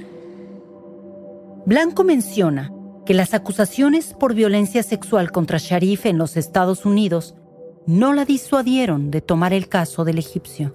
Blanco 1.67 2.03
menciona 2.03 2.73
que 3.05 3.13
las 3.13 3.35
acusaciones 3.35 4.15
por 4.19 4.35
violencia 4.35 4.83
sexual 4.83 5.33
contra 5.33 5.59
Sharif 5.59 6.07
en 6.07 6.17
los 6.17 6.39
Estados 6.39 6.87
Unidos 6.87 7.35
no 7.87 8.15
la 8.15 8.25
disuadieron 8.25 9.11
de 9.11 9.21
tomar 9.21 9.53
el 9.53 9.69
caso 9.69 10.07
del 10.07 10.17
egipcio. 10.17 10.75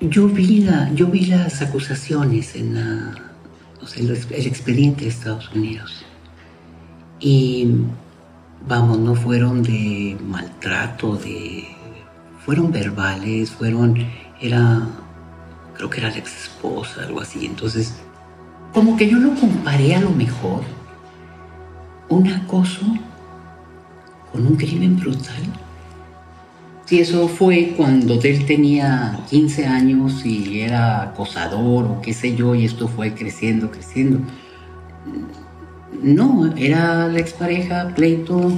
Yo 0.00 0.28
vi, 0.28 0.68
yo 0.94 1.08
vi 1.08 1.26
las 1.26 1.62
acusaciones 1.62 2.54
en 2.54 2.74
la, 2.74 3.33
el, 3.96 4.10
el 4.10 4.46
expediente 4.46 5.04
de 5.04 5.10
Estados 5.10 5.50
Unidos. 5.54 6.04
Y 7.20 7.68
vamos, 8.66 8.98
no 8.98 9.14
fueron 9.14 9.62
de 9.62 10.16
maltrato, 10.26 11.16
de 11.16 11.74
fueron 12.44 12.70
verbales, 12.70 13.50
fueron, 13.50 13.96
era, 14.40 14.86
creo 15.74 15.88
que 15.88 16.00
era 16.00 16.10
la 16.10 16.18
ex 16.18 16.44
esposa, 16.44 17.02
algo 17.02 17.20
así. 17.20 17.46
Entonces, 17.46 17.94
como 18.72 18.96
que 18.96 19.08
yo 19.08 19.18
lo 19.18 19.34
comparé 19.34 19.94
a 19.94 20.00
lo 20.00 20.10
mejor, 20.10 20.62
un 22.08 22.28
acoso 22.28 22.84
con 24.30 24.46
un 24.46 24.56
crimen 24.56 24.98
brutal. 24.98 25.63
Si 26.86 27.00
eso 27.00 27.28
fue 27.28 27.72
cuando 27.76 28.20
él 28.22 28.44
tenía 28.44 29.18
15 29.30 29.66
años 29.66 30.24
y 30.26 30.60
era 30.60 31.02
acosador 31.02 31.86
o 31.86 32.00
qué 32.02 32.12
sé 32.12 32.36
yo, 32.36 32.54
y 32.54 32.66
esto 32.66 32.88
fue 32.88 33.14
creciendo, 33.14 33.70
creciendo. 33.70 34.20
No, 36.02 36.52
era 36.56 37.08
la 37.08 37.18
expareja, 37.18 37.94
pleito, 37.94 38.52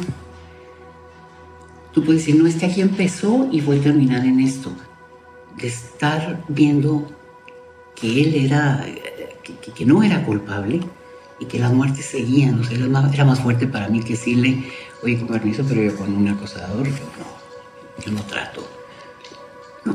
tú 1.93 2.05
puedes 2.05 2.27
decir, 2.27 2.41
no, 2.41 2.49
este 2.49 2.67
aquí 2.67 2.81
empezó 2.81 3.49
y 3.53 3.61
fue 3.61 3.79
a 3.79 3.81
terminar 3.81 4.27
en 4.27 4.41
esto. 4.41 4.73
De 5.57 5.69
estar 5.69 6.43
viendo 6.49 7.07
que 7.95 8.23
él 8.23 8.35
era, 8.35 8.85
que, 9.77 9.87
no 9.87 10.03
era 10.03 10.25
culpable 10.25 10.81
y 11.39 11.45
que 11.45 11.61
las 11.61 11.73
muertes 11.73 12.07
seguían. 12.07 12.59
O 12.59 12.65
sea, 12.65 12.77
era 12.77 12.89
más, 12.89 13.15
era 13.15 13.25
más 13.25 13.39
fuerte 13.39 13.69
para 13.69 13.89
mí 13.89 14.01
que 14.01 14.15
decirle, 14.15 14.65
oye, 15.05 15.17
con 15.17 15.29
permiso, 15.29 15.65
pero 15.69 15.81
yo 15.81 15.97
con 15.97 16.13
un 16.13 16.27
acosador, 16.27 16.89
no, 16.89 17.36
yo 18.05 18.13
no 18.13 18.23
trato. 18.23 18.63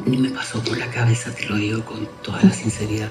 Ni 0.05 0.17
me 0.17 0.29
pasó 0.29 0.63
por 0.63 0.77
la 0.77 0.88
cabeza, 0.88 1.34
te 1.34 1.46
lo 1.46 1.55
digo 1.55 1.84
con 1.84 2.08
toda 2.22 2.41
la 2.43 2.51
sinceridad. 2.51 3.10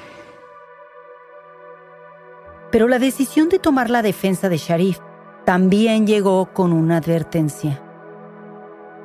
Pero 2.70 2.88
la 2.88 2.99
decisión 2.99 3.49
de 3.49 3.59
tomar 3.59 3.90
la 3.90 4.02
defensa 4.02 4.49
de 4.49 4.56
Sharif 4.56 4.99
también 5.44 6.06
llegó 6.06 6.47
con 6.52 6.73
una 6.73 6.99
advertencia. 6.99 7.82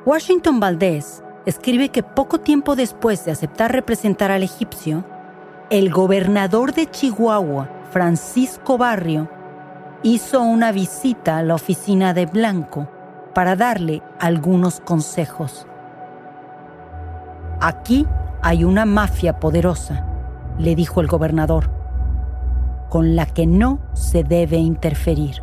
Washington 0.05 0.59
Valdés 0.59 1.23
escribe 1.45 1.89
que 1.89 2.03
poco 2.03 2.39
tiempo 2.39 2.75
después 2.75 3.25
de 3.25 3.31
aceptar 3.31 3.71
representar 3.71 4.31
al 4.31 4.43
egipcio, 4.43 5.03
el 5.69 5.91
gobernador 5.91 6.73
de 6.73 6.89
Chihuahua, 6.89 7.69
Francisco 7.91 8.77
Barrio, 8.77 9.29
hizo 10.03 10.43
una 10.43 10.71
visita 10.71 11.37
a 11.37 11.43
la 11.43 11.55
oficina 11.55 12.13
de 12.13 12.27
Blanco 12.27 12.87
para 13.33 13.55
darle 13.55 14.03
algunos 14.19 14.79
consejos. 14.79 15.65
Aquí 17.67 18.05
hay 18.43 18.63
una 18.63 18.85
mafia 18.85 19.39
poderosa, 19.39 20.05
le 20.59 20.75
dijo 20.75 21.01
el 21.01 21.07
gobernador, 21.07 21.71
con 22.89 23.15
la 23.15 23.25
que 23.25 23.47
no 23.47 23.79
se 23.93 24.23
debe 24.23 24.57
interferir 24.57 25.41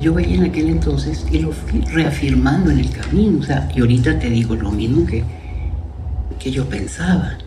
yo 0.00 0.12
veía 0.12 0.34
en 0.36 0.44
aquel 0.44 0.68
entonces 0.68 1.24
y 1.30 1.38
lo 1.38 1.50
fui 1.52 1.80
reafirmando 1.80 2.70
en 2.70 2.80
el 2.80 2.90
camino. 2.90 3.38
O 3.38 3.42
sea, 3.42 3.68
y 3.74 3.80
ahorita 3.80 4.18
te 4.18 4.28
digo 4.28 4.54
lo 4.54 4.70
mismo 4.70 5.06
que, 5.06 5.24
que 6.38 6.50
yo 6.50 6.68
pensaba. 6.68 7.38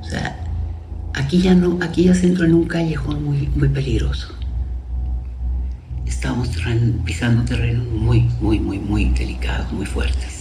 O 0.00 0.04
sea, 0.04 0.36
aquí 1.14 1.40
ya 1.40 1.54
no, 1.54 1.78
aquí 1.80 2.04
ya 2.04 2.14
se 2.14 2.26
entró 2.26 2.44
en 2.44 2.54
un 2.54 2.66
callejón 2.66 3.24
muy, 3.24 3.48
muy 3.56 3.68
peligroso. 3.68 4.28
Estamos 6.04 6.50
pisando 7.04 7.44
terrenos 7.44 7.86
muy, 7.86 8.28
muy, 8.42 8.60
muy, 8.60 8.78
muy 8.78 9.06
delicados, 9.06 9.72
muy 9.72 9.86
fuertes. 9.86 10.35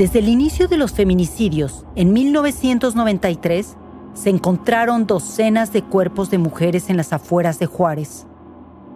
Desde 0.00 0.20
el 0.20 0.30
inicio 0.30 0.66
de 0.66 0.78
los 0.78 0.92
feminicidios, 0.92 1.84
en 1.94 2.14
1993, 2.14 3.76
se 4.14 4.30
encontraron 4.30 5.06
docenas 5.06 5.74
de 5.74 5.82
cuerpos 5.82 6.30
de 6.30 6.38
mujeres 6.38 6.88
en 6.88 6.96
las 6.96 7.12
afueras 7.12 7.58
de 7.58 7.66
Juárez. 7.66 8.26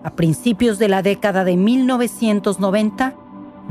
A 0.02 0.16
principios 0.16 0.78
de 0.78 0.88
la 0.88 1.02
década 1.02 1.44
de 1.44 1.58
1990, 1.58 3.16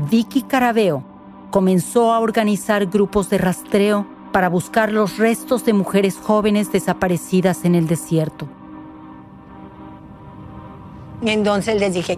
Vicky 0.08 0.42
Carabeo 0.42 1.02
comenzó 1.50 2.12
a 2.12 2.20
organizar 2.20 2.86
grupos 2.86 3.30
de 3.30 3.38
rastreo 3.38 4.06
para 4.30 4.48
buscar 4.48 4.92
los 4.92 5.18
restos 5.18 5.64
de 5.64 5.72
mujeres 5.72 6.16
jóvenes 6.22 6.70
desaparecidas 6.70 7.64
en 7.64 7.74
el 7.74 7.88
desierto. 7.88 8.46
Entonces 11.20 11.80
les 11.80 11.94
dije, 11.94 12.16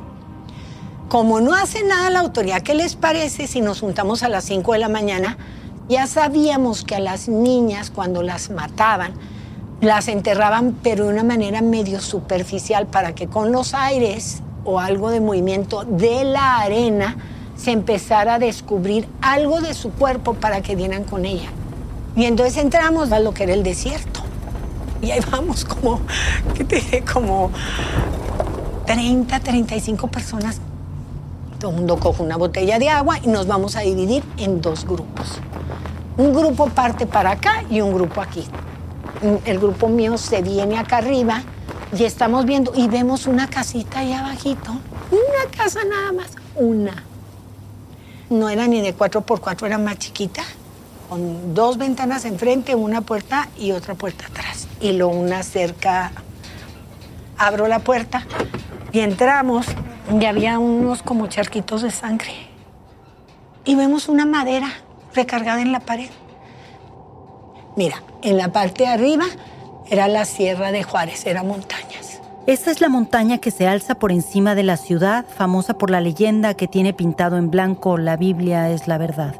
como 1.08 1.40
no 1.40 1.54
hace 1.54 1.84
nada 1.84 2.10
la 2.10 2.20
autoridad, 2.20 2.62
¿qué 2.62 2.74
les 2.74 2.96
parece 2.96 3.46
si 3.46 3.60
nos 3.60 3.80
juntamos 3.80 4.22
a 4.22 4.28
las 4.28 4.44
5 4.44 4.72
de 4.72 4.78
la 4.78 4.88
mañana 4.88 5.36
ya 5.88 6.06
sabíamos 6.08 6.84
que 6.84 6.96
a 6.96 7.00
las 7.00 7.28
niñas 7.28 7.90
cuando 7.90 8.22
las 8.22 8.50
mataban, 8.50 9.12
las 9.80 10.08
enterraban 10.08 10.76
pero 10.82 11.04
de 11.04 11.12
una 11.12 11.22
manera 11.22 11.62
medio 11.62 12.00
superficial 12.00 12.86
para 12.86 13.14
que 13.14 13.28
con 13.28 13.52
los 13.52 13.72
aires 13.72 14.42
o 14.64 14.80
algo 14.80 15.10
de 15.10 15.20
movimiento 15.20 15.84
de 15.84 16.24
la 16.24 16.58
arena 16.58 17.16
se 17.56 17.70
empezara 17.70 18.34
a 18.34 18.38
descubrir 18.40 19.08
algo 19.20 19.60
de 19.60 19.74
su 19.74 19.90
cuerpo 19.92 20.34
para 20.34 20.60
que 20.60 20.74
dieran 20.74 21.04
con 21.04 21.24
ella. 21.24 21.50
Y 22.16 22.24
entonces 22.24 22.56
entramos 22.56 23.12
a 23.12 23.20
lo 23.20 23.32
que 23.32 23.44
era 23.44 23.54
el 23.54 23.62
desierto. 23.62 24.20
Y 25.00 25.10
ahí 25.12 25.20
vamos 25.30 25.64
como, 25.64 26.00
¿qué 26.54 26.64
te 26.64 26.76
dije? 26.76 27.04
Como 27.04 27.50
30, 28.86 29.38
35 29.38 30.08
personas. 30.08 30.60
Todo 31.58 31.70
el 31.70 31.76
mundo 31.78 31.98
coge 31.98 32.22
una 32.22 32.36
botella 32.36 32.78
de 32.78 32.90
agua 32.90 33.18
y 33.22 33.28
nos 33.28 33.46
vamos 33.46 33.76
a 33.76 33.80
dividir 33.80 34.22
en 34.36 34.60
dos 34.60 34.84
grupos. 34.84 35.38
Un 36.18 36.34
grupo 36.34 36.68
parte 36.68 37.06
para 37.06 37.30
acá 37.30 37.64
y 37.70 37.80
un 37.80 37.94
grupo 37.94 38.20
aquí. 38.20 38.44
El 39.46 39.58
grupo 39.58 39.88
mío 39.88 40.18
se 40.18 40.42
viene 40.42 40.78
acá 40.78 40.98
arriba 40.98 41.42
y 41.96 42.04
estamos 42.04 42.44
viendo 42.44 42.72
y 42.74 42.88
vemos 42.88 43.26
una 43.26 43.48
casita 43.48 44.00
ahí 44.00 44.12
abajito. 44.12 44.72
Una 45.10 45.50
casa 45.56 45.80
nada 45.88 46.12
más, 46.12 46.32
una. 46.56 47.04
No 48.28 48.50
era 48.50 48.66
ni 48.66 48.82
de 48.82 48.92
cuatro 48.92 49.22
por 49.22 49.40
cuatro, 49.40 49.66
era 49.66 49.78
más 49.78 49.98
chiquita, 49.98 50.42
con 51.08 51.54
dos 51.54 51.78
ventanas 51.78 52.24
enfrente, 52.24 52.74
una 52.74 53.00
puerta 53.00 53.48
y 53.56 53.72
otra 53.72 53.94
puerta 53.94 54.26
atrás. 54.26 54.68
Y 54.80 54.92
lo 54.92 55.08
una 55.08 55.42
cerca. 55.42 56.12
Abro 57.38 57.66
la 57.66 57.78
puerta 57.78 58.26
y 58.92 59.00
entramos 59.00 59.66
y 60.12 60.24
había 60.24 60.58
unos 60.58 61.02
como 61.02 61.26
charquitos 61.26 61.82
de 61.82 61.90
sangre. 61.90 62.32
Y 63.64 63.74
vemos 63.74 64.08
una 64.08 64.24
madera 64.24 64.68
recargada 65.14 65.60
en 65.60 65.72
la 65.72 65.80
pared. 65.80 66.10
Mira, 67.76 68.02
en 68.22 68.36
la 68.36 68.52
parte 68.52 68.84
de 68.84 68.88
arriba 68.88 69.26
era 69.88 70.08
la 70.08 70.24
Sierra 70.24 70.72
de 70.72 70.82
Juárez, 70.82 71.26
eran 71.26 71.48
montañas. 71.48 72.20
Esta 72.46 72.70
es 72.70 72.80
la 72.80 72.88
montaña 72.88 73.38
que 73.38 73.50
se 73.50 73.66
alza 73.66 73.96
por 73.96 74.12
encima 74.12 74.54
de 74.54 74.62
la 74.62 74.76
ciudad, 74.76 75.26
famosa 75.26 75.78
por 75.78 75.90
la 75.90 76.00
leyenda 76.00 76.54
que 76.54 76.68
tiene 76.68 76.92
pintado 76.92 77.36
en 77.38 77.50
blanco 77.50 77.98
La 77.98 78.16
Biblia 78.16 78.70
es 78.70 78.86
la 78.86 78.98
verdad. 78.98 79.34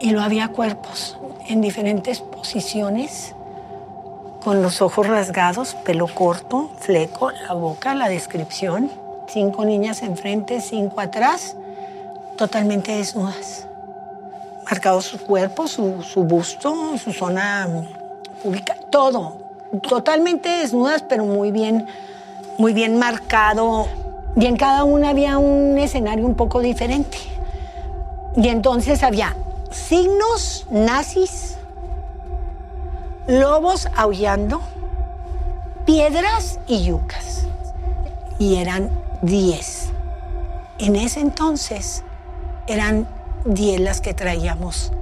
Y 0.00 0.10
lo 0.10 0.20
había 0.20 0.48
cuerpos 0.48 1.16
en 1.48 1.60
diferentes 1.60 2.20
posiciones, 2.20 3.34
con 4.42 4.62
los 4.62 4.82
ojos 4.82 5.06
rasgados, 5.06 5.74
pelo 5.74 6.08
corto, 6.08 6.70
fleco, 6.80 7.30
la 7.30 7.54
boca, 7.54 7.94
la 7.94 8.08
descripción, 8.08 8.90
cinco 9.28 9.64
niñas 9.64 10.02
enfrente, 10.02 10.60
cinco 10.60 11.00
atrás, 11.00 11.56
totalmente 12.36 12.96
desnudas 12.96 13.66
marcado 14.64 15.00
su 15.00 15.18
cuerpo, 15.18 15.68
su, 15.68 16.02
su 16.02 16.24
busto, 16.24 16.96
su 16.96 17.12
zona 17.12 17.68
pública, 18.42 18.76
todo. 18.90 19.36
Totalmente 19.88 20.48
desnudas, 20.48 21.02
pero 21.02 21.24
muy 21.24 21.50
bien, 21.50 21.86
muy 22.58 22.72
bien 22.72 22.98
marcado. 22.98 23.86
Y 24.36 24.46
en 24.46 24.56
cada 24.56 24.84
una 24.84 25.10
había 25.10 25.38
un 25.38 25.78
escenario 25.78 26.26
un 26.26 26.34
poco 26.34 26.60
diferente. 26.60 27.18
Y 28.36 28.48
entonces 28.48 29.02
había 29.02 29.36
signos 29.70 30.66
nazis, 30.70 31.56
lobos 33.26 33.88
aullando, 33.96 34.60
piedras 35.84 36.60
y 36.66 36.84
yucas. 36.84 37.46
Y 38.38 38.56
eran 38.56 38.90
diez. 39.22 39.90
En 40.78 40.96
ese 40.96 41.20
entonces 41.20 42.04
eran 42.66 43.08
10 43.44 43.80
las 43.80 44.00
que 44.00 44.14
traíamos. 44.14 44.92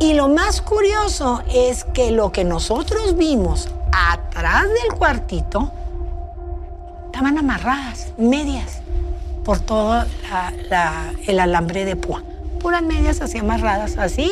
Y 0.00 0.14
lo 0.14 0.28
más 0.28 0.60
curioso 0.60 1.42
es 1.52 1.84
que 1.84 2.10
lo 2.10 2.32
que 2.32 2.44
nosotros 2.44 3.16
vimos 3.16 3.68
atrás 3.92 4.64
del 4.64 4.98
cuartito 4.98 5.70
estaban 7.06 7.38
amarradas, 7.38 8.12
medias, 8.18 8.80
por 9.44 9.60
todo 9.60 10.04
el 11.26 11.40
alambre 11.40 11.84
de 11.84 11.96
púa. 11.96 12.22
Puras 12.60 12.82
medias 12.82 13.20
así 13.20 13.38
amarradas, 13.38 13.98
así, 13.98 14.30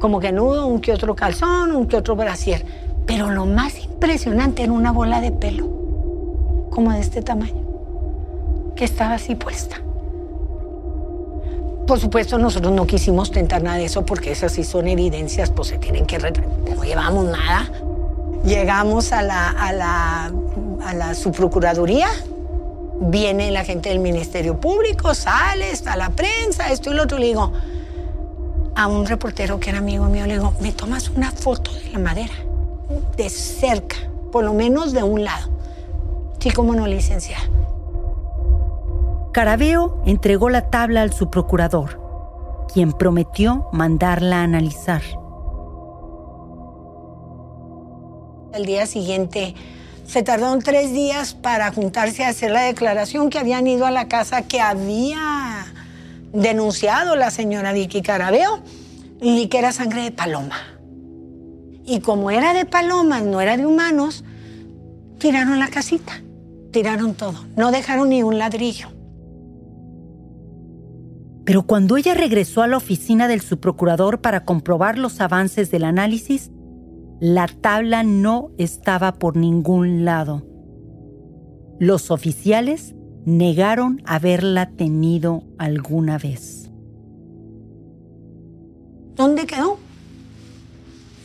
como 0.00 0.18
que 0.18 0.32
nudo, 0.32 0.66
un 0.66 0.80
que 0.80 0.92
otro 0.92 1.14
calzón, 1.14 1.72
un 1.72 1.86
que 1.86 1.96
otro 1.96 2.16
brasier. 2.16 2.64
Pero 3.06 3.30
lo 3.30 3.46
más 3.46 3.78
impresionante 3.78 4.62
era 4.62 4.72
una 4.72 4.92
bola 4.92 5.20
de 5.20 5.30
pelo, 5.30 5.68
como 6.70 6.92
de 6.92 7.00
este 7.00 7.22
tamaño, 7.22 7.59
estaba 8.84 9.14
así 9.14 9.34
puesta 9.34 9.76
Por 11.86 11.98
supuesto, 11.98 12.38
nosotros 12.38 12.72
no 12.72 12.86
quisimos 12.86 13.30
tentar 13.30 13.62
nada 13.62 13.78
de 13.78 13.86
eso 13.86 14.04
porque 14.06 14.32
esas 14.32 14.52
sí 14.52 14.64
son 14.64 14.88
evidencias, 14.88 15.50
pues 15.50 15.68
se 15.68 15.78
tienen 15.78 16.06
que. 16.06 16.18
No 16.18 16.84
llevamos 16.84 17.26
nada. 17.26 17.70
Llegamos 18.44 19.12
a 19.12 19.22
la, 19.22 19.50
a 19.50 19.72
la, 19.72 20.32
a 20.86 20.94
la 20.94 21.14
subprocuraduría, 21.14 22.08
viene 23.00 23.50
la 23.50 23.64
gente 23.64 23.90
del 23.90 23.98
Ministerio 23.98 24.58
Público, 24.60 25.14
sale, 25.14 25.70
está 25.70 25.96
la 25.96 26.10
prensa, 26.10 26.72
esto 26.72 26.90
y 26.90 26.94
lo 26.94 27.02
otro. 27.02 27.18
Le 27.18 27.26
digo 27.26 27.52
a 28.74 28.86
un 28.86 29.06
reportero 29.06 29.60
que 29.60 29.70
era 29.70 29.78
amigo 29.78 30.06
mío, 30.06 30.26
le 30.26 30.34
digo, 30.34 30.54
¿me 30.60 30.72
tomas 30.72 31.10
una 31.10 31.30
foto 31.32 31.72
de 31.72 31.90
la 31.90 31.98
madera? 31.98 32.32
De 33.16 33.28
cerca, 33.28 33.96
por 34.32 34.44
lo 34.44 34.54
menos 34.54 34.92
de 34.92 35.02
un 35.02 35.24
lado. 35.24 35.50
Sí, 36.38 36.50
como 36.50 36.74
no, 36.74 36.86
licenciada. 36.86 37.44
Carabeo 39.32 40.02
entregó 40.06 40.50
la 40.50 40.70
tabla 40.70 41.02
al 41.02 41.12
subprocurador, 41.12 42.66
quien 42.72 42.92
prometió 42.92 43.68
mandarla 43.72 44.40
a 44.40 44.42
analizar. 44.42 45.02
Al 48.52 48.66
día 48.66 48.86
siguiente 48.86 49.54
se 50.04 50.24
tardaron 50.24 50.58
tres 50.58 50.92
días 50.92 51.34
para 51.34 51.72
juntarse 51.72 52.24
a 52.24 52.30
hacer 52.30 52.50
la 52.50 52.62
declaración 52.62 53.30
que 53.30 53.38
habían 53.38 53.68
ido 53.68 53.86
a 53.86 53.92
la 53.92 54.08
casa 54.08 54.42
que 54.42 54.60
había 54.60 55.64
denunciado 56.32 57.14
la 57.14 57.30
señora 57.30 57.72
Vicky 57.72 58.02
Carabeo 58.02 58.58
y 59.20 59.46
que 59.46 59.58
era 59.58 59.70
sangre 59.70 60.02
de 60.02 60.10
paloma. 60.10 60.56
Y 61.84 62.00
como 62.00 62.32
era 62.32 62.52
de 62.52 62.66
palomas, 62.66 63.22
no 63.22 63.40
era 63.40 63.56
de 63.56 63.64
humanos, 63.64 64.24
tiraron 65.18 65.60
la 65.60 65.68
casita, 65.68 66.20
tiraron 66.72 67.14
todo, 67.14 67.44
no 67.54 67.70
dejaron 67.70 68.08
ni 68.08 68.24
un 68.24 68.36
ladrillo. 68.36 68.99
Pero 71.50 71.64
cuando 71.64 71.96
ella 71.96 72.14
regresó 72.14 72.62
a 72.62 72.68
la 72.68 72.76
oficina 72.76 73.26
del 73.26 73.40
subprocurador 73.40 74.20
para 74.20 74.44
comprobar 74.44 74.98
los 74.98 75.20
avances 75.20 75.72
del 75.72 75.82
análisis, 75.82 76.52
la 77.18 77.48
tabla 77.48 78.04
no 78.04 78.52
estaba 78.56 79.18
por 79.18 79.36
ningún 79.36 80.04
lado. 80.04 80.46
Los 81.80 82.12
oficiales 82.12 82.94
negaron 83.24 84.00
haberla 84.04 84.70
tenido 84.76 85.42
alguna 85.58 86.18
vez. 86.18 86.70
¿Dónde 89.16 89.44
quedó? 89.44 89.76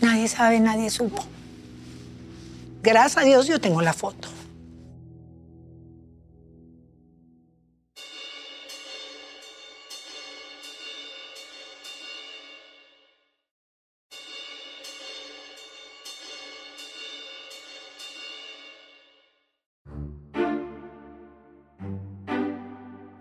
Nadie 0.01 0.27
sabe, 0.27 0.59
nadie 0.59 0.89
supo. 0.89 1.23
Gracias 2.81 3.23
a 3.23 3.27
Dios 3.27 3.45
yo 3.45 3.61
tengo 3.61 3.79
la 3.83 3.93
foto. 3.93 4.27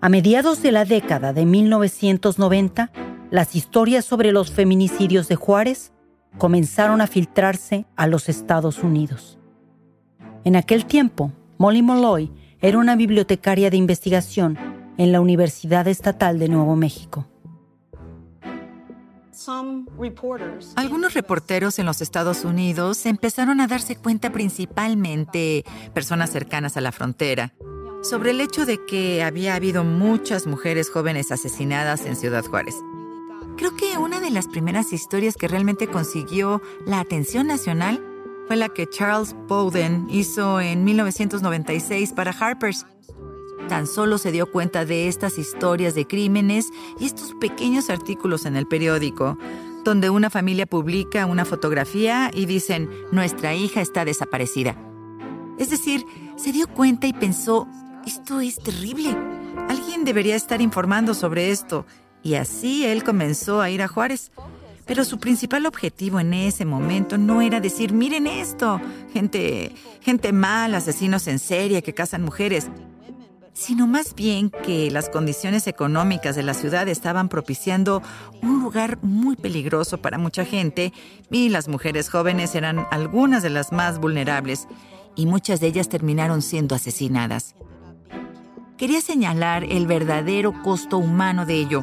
A 0.04 0.10
mediados 0.10 0.60
de 0.60 0.70
la 0.70 0.84
década 0.84 1.32
de 1.32 1.46
1990, 1.46 2.92
las 3.30 3.56
historias 3.56 4.04
sobre 4.04 4.32
los 4.32 4.50
feminicidios 4.50 5.28
de 5.28 5.36
Juárez 5.36 5.94
comenzaron 6.36 7.00
a 7.00 7.06
filtrarse 7.06 7.86
a 7.96 8.06
los 8.06 8.28
Estados 8.28 8.82
Unidos. 8.82 9.38
En 10.44 10.56
aquel 10.56 10.84
tiempo, 10.84 11.32
Molly 11.56 11.80
Molloy 11.80 12.30
era 12.60 12.76
una 12.76 12.96
bibliotecaria 12.96 13.70
de 13.70 13.78
investigación 13.78 14.58
en 14.98 15.10
la 15.10 15.22
Universidad 15.22 15.88
Estatal 15.88 16.38
de 16.38 16.50
Nuevo 16.50 16.76
México. 16.76 17.26
Algunos 20.76 21.14
reporteros 21.14 21.78
en 21.78 21.86
los 21.86 22.02
Estados 22.02 22.44
Unidos 22.44 23.06
empezaron 23.06 23.58
a 23.62 23.68
darse 23.68 23.96
cuenta 23.96 24.30
principalmente 24.30 25.64
personas 25.94 26.28
cercanas 26.28 26.76
a 26.76 26.82
la 26.82 26.92
frontera 26.92 27.54
sobre 28.04 28.32
el 28.32 28.40
hecho 28.42 28.66
de 28.66 28.84
que 28.84 29.22
había 29.22 29.54
habido 29.54 29.82
muchas 29.82 30.46
mujeres 30.46 30.90
jóvenes 30.90 31.32
asesinadas 31.32 32.04
en 32.04 32.16
Ciudad 32.16 32.44
Juárez. 32.44 32.76
Creo 33.56 33.74
que 33.76 33.96
una 33.96 34.20
de 34.20 34.30
las 34.30 34.46
primeras 34.46 34.92
historias 34.92 35.36
que 35.36 35.48
realmente 35.48 35.86
consiguió 35.86 36.60
la 36.86 37.00
atención 37.00 37.46
nacional 37.46 38.04
fue 38.46 38.56
la 38.56 38.68
que 38.68 38.86
Charles 38.86 39.34
Bowden 39.48 40.06
hizo 40.10 40.60
en 40.60 40.84
1996 40.84 42.12
para 42.12 42.32
Harper's. 42.32 42.84
Tan 43.68 43.86
solo 43.86 44.18
se 44.18 44.32
dio 44.32 44.50
cuenta 44.50 44.84
de 44.84 45.08
estas 45.08 45.38
historias 45.38 45.94
de 45.94 46.06
crímenes 46.06 46.66
y 47.00 47.06
estos 47.06 47.32
pequeños 47.40 47.88
artículos 47.88 48.44
en 48.44 48.56
el 48.56 48.66
periódico, 48.66 49.38
donde 49.82 50.10
una 50.10 50.28
familia 50.28 50.66
publica 50.66 51.24
una 51.24 51.46
fotografía 51.46 52.30
y 52.34 52.44
dicen, 52.44 52.90
nuestra 53.12 53.54
hija 53.54 53.80
está 53.80 54.04
desaparecida. 54.04 54.76
Es 55.58 55.70
decir, 55.70 56.04
se 56.36 56.52
dio 56.52 56.66
cuenta 56.66 57.06
y 57.06 57.12
pensó, 57.12 57.68
esto 58.06 58.40
es 58.40 58.56
terrible. 58.56 59.16
Alguien 59.68 60.04
debería 60.04 60.36
estar 60.36 60.60
informando 60.60 61.14
sobre 61.14 61.50
esto. 61.50 61.86
Y 62.22 62.34
así 62.34 62.84
él 62.84 63.04
comenzó 63.04 63.60
a 63.60 63.70
ir 63.70 63.82
a 63.82 63.88
Juárez. 63.88 64.32
Pero 64.86 65.04
su 65.04 65.18
principal 65.18 65.64
objetivo 65.66 66.20
en 66.20 66.34
ese 66.34 66.64
momento 66.66 67.16
no 67.16 67.40
era 67.40 67.60
decir, 67.60 67.94
miren 67.94 68.26
esto, 68.26 68.80
gente, 69.14 69.74
gente 70.02 70.32
mal, 70.32 70.74
asesinos 70.74 71.26
en 71.26 71.38
serie 71.38 71.82
que 71.82 71.94
cazan 71.94 72.22
mujeres, 72.22 72.68
sino 73.54 73.86
más 73.86 74.14
bien 74.14 74.50
que 74.50 74.90
las 74.90 75.08
condiciones 75.08 75.66
económicas 75.68 76.36
de 76.36 76.42
la 76.42 76.52
ciudad 76.52 76.86
estaban 76.86 77.30
propiciando 77.30 78.02
un 78.42 78.60
lugar 78.60 78.98
muy 79.00 79.36
peligroso 79.36 80.02
para 80.02 80.18
mucha 80.18 80.44
gente 80.44 80.92
y 81.30 81.48
las 81.48 81.66
mujeres 81.66 82.10
jóvenes 82.10 82.54
eran 82.54 82.86
algunas 82.90 83.42
de 83.42 83.50
las 83.50 83.72
más 83.72 83.98
vulnerables 83.98 84.68
y 85.16 85.24
muchas 85.24 85.60
de 85.60 85.68
ellas 85.68 85.88
terminaron 85.88 86.42
siendo 86.42 86.74
asesinadas 86.74 87.54
quería 88.76 89.00
señalar 89.00 89.64
el 89.64 89.86
verdadero 89.86 90.52
costo 90.62 90.98
humano 90.98 91.46
de 91.46 91.54
ello. 91.54 91.82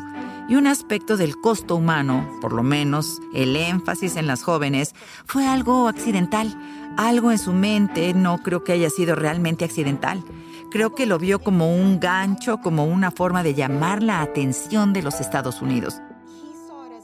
Y 0.49 0.55
un 0.55 0.67
aspecto 0.67 1.15
del 1.15 1.37
costo 1.37 1.75
humano, 1.75 2.27
por 2.41 2.51
lo 2.51 2.63
menos 2.63 3.21
el 3.33 3.55
énfasis 3.55 4.17
en 4.17 4.27
las 4.27 4.43
jóvenes, 4.43 4.93
fue 5.25 5.47
algo 5.47 5.87
accidental. 5.87 6.57
Algo 6.97 7.31
en 7.31 7.39
su 7.39 7.53
mente 7.53 8.13
no 8.13 8.39
creo 8.39 8.63
que 8.63 8.73
haya 8.73 8.89
sido 8.89 9.15
realmente 9.15 9.63
accidental. 9.63 10.23
Creo 10.69 10.93
que 10.93 11.05
lo 11.05 11.19
vio 11.19 11.39
como 11.39 11.73
un 11.73 11.99
gancho, 11.99 12.57
como 12.57 12.85
una 12.85 13.11
forma 13.11 13.43
de 13.43 13.53
llamar 13.53 14.03
la 14.03 14.21
atención 14.21 14.93
de 14.93 15.03
los 15.03 15.21
Estados 15.21 15.61
Unidos. 15.61 16.01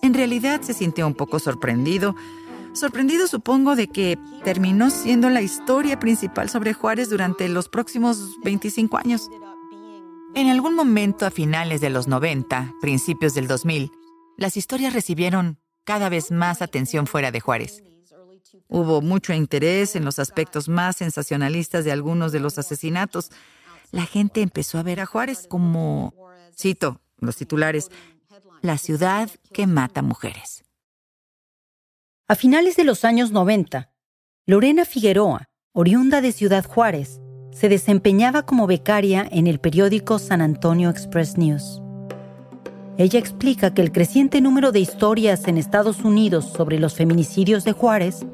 En 0.01 0.13
realidad 0.13 0.61
se 0.61 0.73
sintió 0.73 1.07
un 1.07 1.15
poco 1.15 1.39
sorprendido. 1.39 2.15
Sorprendido 2.73 3.27
supongo 3.27 3.75
de 3.75 3.87
que 3.87 4.19
terminó 4.43 4.89
siendo 4.89 5.29
la 5.29 5.41
historia 5.41 5.99
principal 5.99 6.49
sobre 6.49 6.73
Juárez 6.73 7.09
durante 7.09 7.47
los 7.49 7.69
próximos 7.69 8.37
25 8.43 8.97
años. 8.97 9.29
En 10.37 10.49
algún 10.49 10.75
momento 10.75 11.25
a 11.25 11.31
finales 11.31 11.81
de 11.81 11.89
los 11.89 12.07
90, 12.07 12.75
principios 12.79 13.33
del 13.33 13.47
2000, 13.47 13.91
las 14.37 14.55
historias 14.55 14.93
recibieron 14.93 15.57
cada 15.83 16.09
vez 16.09 16.29
más 16.29 16.61
atención 16.61 17.07
fuera 17.07 17.31
de 17.31 17.39
Juárez. 17.39 17.81
Hubo 18.67 19.01
mucho 19.01 19.33
interés 19.33 19.95
en 19.95 20.05
los 20.05 20.19
aspectos 20.19 20.69
más 20.69 20.97
sensacionalistas 20.97 21.85
de 21.85 21.91
algunos 21.91 22.31
de 22.31 22.39
los 22.39 22.59
asesinatos. 22.59 23.31
La 23.91 24.05
gente 24.05 24.43
empezó 24.43 24.77
a 24.77 24.83
ver 24.83 24.99
a 24.99 25.07
Juárez 25.07 25.47
como, 25.49 26.13
cito 26.55 27.01
los 27.17 27.35
titulares, 27.35 27.89
la 28.61 28.77
ciudad 28.77 29.31
que 29.51 29.65
mata 29.65 30.03
mujeres. 30.03 30.63
A 32.27 32.35
finales 32.35 32.75
de 32.75 32.83
los 32.83 33.05
años 33.05 33.31
90, 33.31 33.91
Lorena 34.45 34.85
Figueroa, 34.85 35.49
oriunda 35.73 36.21
de 36.21 36.31
Ciudad 36.31 36.63
Juárez, 36.63 37.21
se 37.57 37.69
desempeñaba 37.69 38.43
como 38.43 38.67
becaria 38.67 39.27
en 39.31 39.47
el 39.47 39.59
periódico 39.59 40.19
San 40.19 40.41
Antonio 40.41 40.91
Express 40.91 41.39
News. 41.39 41.81
Ella 42.99 43.17
explica 43.17 43.73
que 43.73 43.81
el 43.81 43.91
creciente 43.91 44.41
número 44.41 44.71
de 44.71 44.79
historias 44.79 45.47
en 45.47 45.57
Estados 45.57 46.03
Unidos 46.03 46.45
sobre 46.45 46.77
los 46.77 46.93
feminicidios 46.93 47.63
de 47.63 47.71
Juárez 47.71 48.27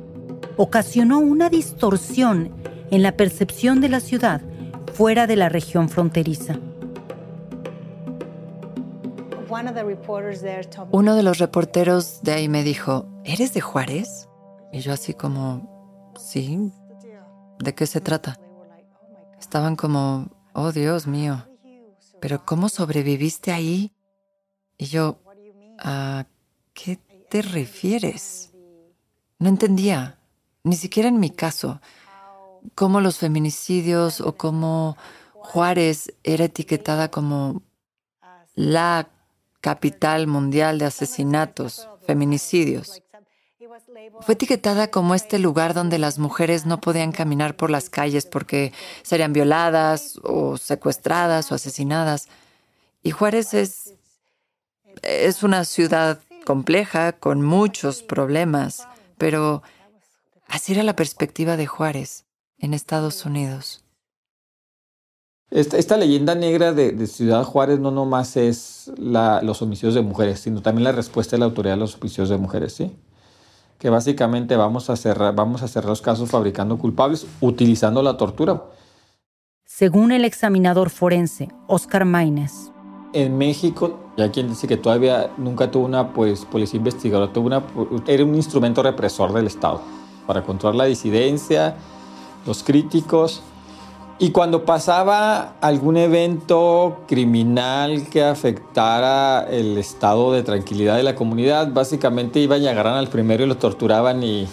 ocasionó 0.57 1.19
una 1.19 1.49
distorsión 1.49 2.51
en 2.91 3.01
la 3.01 3.13
percepción 3.13 3.79
de 3.79 3.87
la 3.87 4.01
ciudad 4.01 4.41
fuera 4.93 5.25
de 5.25 5.37
la 5.37 5.47
región 5.47 5.87
fronteriza. 5.87 6.59
Uno 10.91 11.15
de 11.15 11.23
los 11.23 11.37
reporteros 11.37 12.21
de 12.23 12.33
ahí 12.33 12.49
me 12.49 12.63
dijo, 12.63 13.07
¿eres 13.23 13.53
de 13.53 13.61
Juárez? 13.61 14.27
Y 14.73 14.79
yo 14.79 14.91
así 14.91 15.13
como, 15.13 16.11
sí, 16.19 16.73
¿de 17.59 17.73
qué 17.73 17.87
se 17.87 18.01
trata? 18.01 18.37
Estaban 19.43 19.75
como, 19.75 20.29
oh 20.53 20.71
Dios 20.71 21.05
mío, 21.05 21.45
pero 22.21 22.45
¿cómo 22.45 22.69
sobreviviste 22.69 23.51
ahí? 23.51 23.91
Y 24.77 24.85
yo, 24.85 25.19
¿a 25.79 26.25
qué 26.73 26.97
te 27.29 27.41
refieres? 27.41 28.53
No 29.39 29.49
entendía, 29.49 30.17
ni 30.63 30.77
siquiera 30.77 31.09
en 31.09 31.19
mi 31.19 31.29
caso, 31.29 31.81
cómo 32.73 33.01
los 33.01 33.17
feminicidios 33.17 34.21
o 34.21 34.37
cómo 34.37 34.95
Juárez 35.41 36.13
era 36.23 36.45
etiquetada 36.45 37.11
como 37.11 37.63
la 38.55 39.09
capital 39.59 40.25
mundial 40.25 40.79
de 40.79 40.85
asesinatos, 40.85 41.89
feminicidios. 42.05 43.02
Fue 44.21 44.35
etiquetada 44.35 44.89
como 44.89 45.15
este 45.15 45.39
lugar 45.39 45.73
donde 45.73 45.97
las 45.97 46.19
mujeres 46.19 46.65
no 46.65 46.79
podían 46.79 47.11
caminar 47.11 47.55
por 47.55 47.69
las 47.69 47.89
calles 47.89 48.25
porque 48.25 48.71
serían 49.01 49.33
violadas 49.33 50.19
o 50.23 50.57
secuestradas 50.57 51.51
o 51.51 51.55
asesinadas. 51.55 52.27
Y 53.01 53.11
Juárez 53.11 53.53
es, 53.53 53.93
es 55.01 55.43
una 55.43 55.65
ciudad 55.65 56.19
compleja 56.45 57.13
con 57.13 57.41
muchos 57.41 58.03
problemas, 58.03 58.87
pero 59.17 59.63
así 60.47 60.73
era 60.73 60.83
la 60.83 60.95
perspectiva 60.95 61.57
de 61.57 61.67
Juárez 61.67 62.25
en 62.59 62.73
Estados 62.73 63.25
Unidos. 63.25 63.83
Esta, 65.53 65.97
leyenda 65.97 66.33
negra 66.33 66.73
de, 66.73 67.05
Ciudad 67.05 67.43
Juárez 67.43 67.79
no 67.79 67.91
nomás 67.91 68.37
es 68.37 68.91
los 68.97 69.61
homicidios 69.61 69.93
de 69.93 70.01
mujeres, 70.01 70.39
sino 70.39 70.63
también 70.63 70.83
la 70.83 70.91
respuesta 70.91 71.35
de 71.35 71.41
la 71.41 71.45
autoridad 71.45 71.75
a 71.75 71.77
los 71.77 71.95
homicidios 71.95 72.29
de 72.29 72.37
mujeres, 72.37 72.73
¿sí? 72.73 72.91
Que 73.83 73.89
básicamente 73.89 74.55
vamos 74.55 74.89
a 74.89 74.95
cerrar, 74.95 75.35
vamos 75.35 75.61
a 75.61 75.67
cerrar 75.67 75.89
los 75.89 76.01
casos 76.01 76.31
fabricando 76.31 76.77
culpables 76.77 77.27
utilizando 77.41 78.01
la 78.01 78.15
tortura. 78.15 78.63
Según 79.65 80.13
el 80.13 80.23
examinador 80.23 80.89
forense 80.89 81.49
Oscar 81.67 82.05
Maines. 82.05 82.71
En 83.11 83.37
México, 83.37 83.99
hay 84.17 84.29
quien 84.29 84.47
dice 84.47 84.69
que 84.69 84.77
todavía 84.77 85.31
nunca 85.35 85.69
tuvo 85.69 85.83
una 85.85 86.13
pues, 86.13 86.45
policía 86.45 86.77
investigadora, 86.77 87.33
tuvo 87.33 87.47
una, 87.47 87.61
era 88.07 88.23
un 88.23 88.35
instrumento 88.35 88.81
represor 88.81 89.33
del 89.33 89.47
Estado 89.47 89.81
para 90.27 90.43
controlar 90.43 90.75
la 90.75 90.85
disidencia, 90.85 91.75
los 92.47 92.63
críticos 92.63 93.43
y 94.23 94.31
cuando 94.31 94.63
pasaba 94.63 95.55
algún 95.59 95.97
evento 95.97 97.01
criminal 97.09 98.07
que 98.07 98.23
afectara 98.23 99.45
el 99.49 99.77
estado 99.77 100.31
de 100.31 100.43
tranquilidad 100.43 100.95
de 100.95 101.03
la 101.03 101.13
comunidad, 101.13 101.73
básicamente 101.73 102.39
iban 102.39 102.61
y 102.61 102.69
agarran 102.69 102.95
al 102.95 103.09
primero 103.09 103.43
y 103.43 103.47
lo 103.47 103.57
torturaban 103.57 104.23
y 104.23 104.47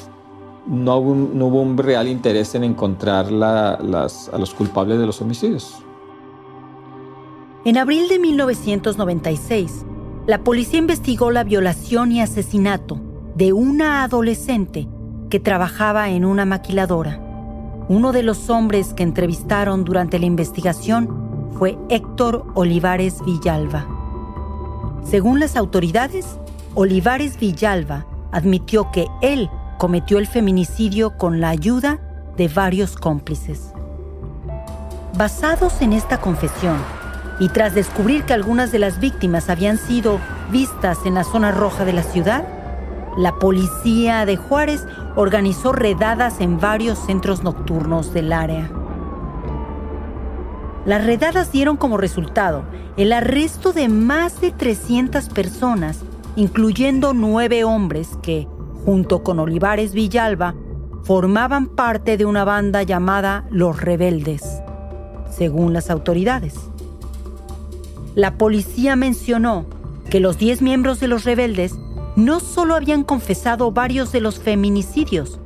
no 0.67 0.97
hubo 0.97 1.63
un, 1.63 1.79
real 1.79 2.09
interés 2.09 2.57
en 2.57 2.65
encontrar 2.65 3.27
a 3.33 3.79
los 3.81 4.55
culpables 4.59 4.99
de 4.99 5.07
los 5.07 5.23
homicidios. 5.23 5.77
En 7.65 7.79
abril 7.79 8.09
de 8.09 8.19
1996, 8.19 9.85
la 10.27 10.43
policía 10.43 10.81
investigó 10.81 11.31
la 11.31 11.45
violación 11.45 12.11
y 12.11 12.21
asesinato 12.21 13.01
de 13.37 13.53
una 13.53 14.03
adolescente 14.03 14.89
que 15.31 15.39
trabajaba 15.39 16.11
en 16.11 16.25
una 16.25 16.45
maquiladora. 16.45 17.30
Uno 17.91 18.13
de 18.13 18.23
los 18.23 18.51
hombres 18.51 18.95
que 18.95 19.03
entrevistaron 19.03 19.83
durante 19.83 20.21
la 20.21 20.27
investigación 20.27 21.49
fue 21.59 21.77
Héctor 21.89 22.47
Olivares 22.55 23.17
Villalba. 23.27 23.85
Según 25.03 25.41
las 25.41 25.57
autoridades, 25.57 26.39
Olivares 26.77 27.37
Villalba 27.37 28.07
admitió 28.31 28.93
que 28.93 29.09
él 29.23 29.51
cometió 29.77 30.21
el 30.21 30.29
feminicidio 30.29 31.19
con 31.19 31.41
la 31.41 31.49
ayuda 31.49 31.99
de 32.37 32.47
varios 32.47 32.95
cómplices. 32.95 33.73
Basados 35.19 35.83
en 35.83 35.93
esta 35.93 36.21
confesión, 36.21 36.77
y 37.41 37.49
tras 37.49 37.75
descubrir 37.75 38.23
que 38.23 38.35
algunas 38.35 38.71
de 38.71 38.79
las 38.79 39.01
víctimas 39.01 39.51
habían 39.51 39.79
sido 39.79 40.21
vistas 40.53 40.99
en 41.07 41.15
la 41.15 41.25
zona 41.25 41.51
roja 41.51 41.85
de 41.85 41.95
la 41.95 42.05
ciudad, 42.05 42.47
la 43.17 43.37
policía 43.41 44.27
de 44.27 44.37
Juárez 44.37 44.87
organizó 45.17 45.73
redadas 45.73 46.41
en 46.41 46.59
varios 46.59 46.99
centros 46.99 47.43
nocturnos 47.43 48.13
del 48.13 48.33
área. 48.33 48.71
Las 50.85 51.05
redadas 51.05 51.53
dieron 51.53 51.77
como 51.77 51.97
resultado 51.97 52.65
el 52.97 53.13
arresto 53.13 53.73
de 53.73 53.89
más 53.89 54.41
de 54.41 54.51
300 54.51 55.29
personas, 55.29 56.01
incluyendo 56.37 57.13
nueve 57.13 57.65
hombres 57.65 58.19
que, 58.23 58.49
junto 58.85 59.23
con 59.23 59.39
Olivares 59.39 59.93
Villalba, 59.93 60.55
formaban 61.03 61.67
parte 61.67 62.17
de 62.17 62.25
una 62.25 62.45
banda 62.45 62.83
llamada 62.83 63.47
Los 63.51 63.81
Rebeldes, 63.81 64.43
según 65.31 65.73
las 65.73 65.91
autoridades. 65.91 66.55
La 68.15 68.37
policía 68.37 68.97
mencionó 68.97 69.67
que 70.11 70.21
los 70.21 70.39
10 70.39 70.63
miembros 70.63 70.99
de 70.99 71.09
los 71.09 71.25
rebeldes 71.25 71.79
no 72.17 72.41
solo 72.41 72.75
habían 72.75 73.05
confesado 73.05 73.73
varios 73.73 74.13
de 74.13 74.21
los 74.21 74.39
feminicidios, 74.39 75.41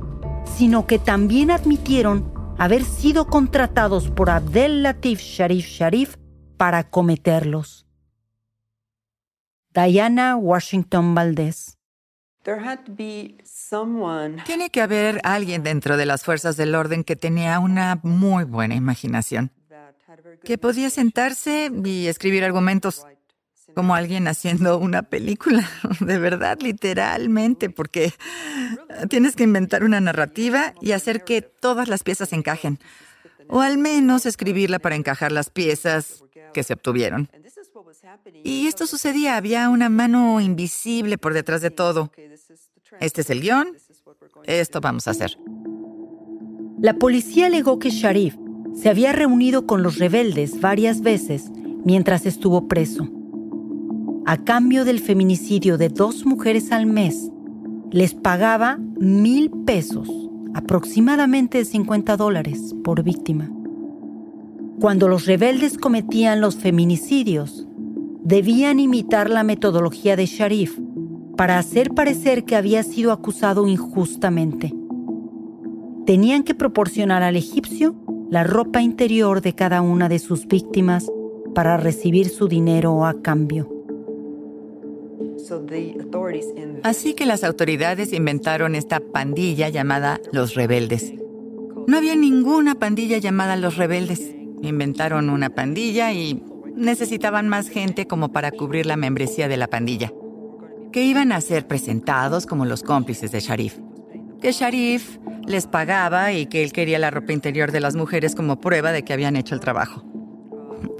sino 0.56 0.86
que 0.86 0.98
también 0.98 1.50
admitieron 1.50 2.32
haber 2.58 2.84
sido 2.84 3.26
contratados 3.26 4.10
por 4.10 4.30
Abdel 4.30 4.82
Latif 4.82 5.20
Sharif 5.20 5.66
Sharif 5.66 6.16
para 6.56 6.90
cometerlos. 6.90 7.86
Diana 9.74 10.36
Washington 10.36 11.14
Valdez. 11.14 11.78
Tiene 14.44 14.70
que 14.70 14.80
haber 14.82 15.20
alguien 15.24 15.62
dentro 15.62 15.96
de 15.96 16.06
las 16.06 16.22
fuerzas 16.22 16.56
del 16.56 16.74
orden 16.74 17.02
que 17.02 17.16
tenía 17.16 17.58
una 17.58 17.98
muy 18.02 18.44
buena 18.44 18.74
imaginación, 18.74 19.50
que 20.44 20.58
podía 20.58 20.90
sentarse 20.90 21.72
y 21.84 22.06
escribir 22.06 22.44
argumentos 22.44 23.04
como 23.74 23.94
alguien 23.94 24.28
haciendo 24.28 24.78
una 24.78 25.02
película, 25.02 25.68
de 26.00 26.18
verdad, 26.18 26.58
literalmente, 26.60 27.70
porque 27.70 28.12
tienes 29.08 29.36
que 29.36 29.44
inventar 29.44 29.84
una 29.84 30.00
narrativa 30.00 30.74
y 30.80 30.92
hacer 30.92 31.24
que 31.24 31.42
todas 31.42 31.88
las 31.88 32.02
piezas 32.02 32.32
encajen, 32.32 32.78
o 33.48 33.60
al 33.60 33.76
menos 33.78 34.26
escribirla 34.26 34.78
para 34.78 34.96
encajar 34.96 35.32
las 35.32 35.50
piezas 35.50 36.22
que 36.52 36.62
se 36.62 36.74
obtuvieron. 36.74 37.28
Y 38.42 38.66
esto 38.66 38.86
sucedía, 38.86 39.36
había 39.36 39.68
una 39.68 39.88
mano 39.88 40.40
invisible 40.40 41.18
por 41.18 41.34
detrás 41.34 41.60
de 41.60 41.70
todo. 41.70 42.10
Este 43.00 43.22
es 43.22 43.30
el 43.30 43.40
guion, 43.40 43.76
esto 44.44 44.80
vamos 44.80 45.08
a 45.08 45.10
hacer. 45.10 45.36
La 46.80 46.94
policía 46.94 47.46
alegó 47.46 47.78
que 47.78 47.90
Sharif 47.90 48.36
se 48.74 48.88
había 48.88 49.12
reunido 49.12 49.66
con 49.66 49.82
los 49.82 49.98
rebeldes 49.98 50.60
varias 50.60 51.00
veces 51.00 51.50
mientras 51.84 52.26
estuvo 52.26 52.68
preso 52.68 53.08
a 54.26 54.38
cambio 54.38 54.84
del 54.86 55.00
feminicidio 55.00 55.76
de 55.76 55.90
dos 55.90 56.24
mujeres 56.24 56.72
al 56.72 56.86
mes, 56.86 57.30
les 57.90 58.14
pagaba 58.14 58.78
mil 58.98 59.50
pesos, 59.50 60.08
aproximadamente 60.54 61.64
50 61.64 62.16
dólares 62.16 62.74
por 62.82 63.02
víctima. 63.02 63.50
Cuando 64.80 65.08
los 65.08 65.26
rebeldes 65.26 65.76
cometían 65.76 66.40
los 66.40 66.56
feminicidios, 66.56 67.66
debían 68.22 68.80
imitar 68.80 69.28
la 69.28 69.42
metodología 69.42 70.16
de 70.16 70.24
Sharif 70.24 70.78
para 71.36 71.58
hacer 71.58 71.90
parecer 71.90 72.44
que 72.44 72.56
había 72.56 72.82
sido 72.82 73.12
acusado 73.12 73.68
injustamente. 73.68 74.74
Tenían 76.06 76.44
que 76.44 76.54
proporcionar 76.54 77.22
al 77.22 77.36
egipcio 77.36 77.94
la 78.30 78.42
ropa 78.42 78.80
interior 78.80 79.42
de 79.42 79.54
cada 79.54 79.82
una 79.82 80.08
de 80.08 80.18
sus 80.18 80.46
víctimas 80.46 81.10
para 81.54 81.76
recibir 81.76 82.30
su 82.30 82.48
dinero 82.48 83.04
a 83.04 83.20
cambio. 83.20 83.73
Así 86.82 87.14
que 87.14 87.26
las 87.26 87.44
autoridades 87.44 88.12
inventaron 88.12 88.74
esta 88.74 89.00
pandilla 89.00 89.68
llamada 89.68 90.20
Los 90.32 90.54
Rebeldes. 90.54 91.14
No 91.86 91.98
había 91.98 92.16
ninguna 92.16 92.74
pandilla 92.74 93.18
llamada 93.18 93.56
Los 93.56 93.76
Rebeldes. 93.76 94.34
Inventaron 94.62 95.28
una 95.28 95.50
pandilla 95.50 96.12
y 96.12 96.42
necesitaban 96.74 97.48
más 97.48 97.68
gente 97.68 98.06
como 98.06 98.32
para 98.32 98.50
cubrir 98.50 98.86
la 98.86 98.96
membresía 98.96 99.48
de 99.48 99.56
la 99.56 99.68
pandilla, 99.68 100.12
que 100.92 101.04
iban 101.04 101.32
a 101.32 101.40
ser 101.40 101.66
presentados 101.66 102.46
como 102.46 102.64
los 102.64 102.82
cómplices 102.82 103.30
de 103.32 103.40
Sharif. 103.40 103.78
Que 104.40 104.52
Sharif 104.52 105.18
les 105.46 105.66
pagaba 105.66 106.32
y 106.32 106.46
que 106.46 106.62
él 106.62 106.72
quería 106.72 106.98
la 106.98 107.10
ropa 107.10 107.32
interior 107.32 107.70
de 107.72 107.80
las 107.80 107.94
mujeres 107.94 108.34
como 108.34 108.60
prueba 108.60 108.92
de 108.92 109.04
que 109.04 109.12
habían 109.12 109.36
hecho 109.36 109.54
el 109.54 109.60
trabajo. 109.60 110.04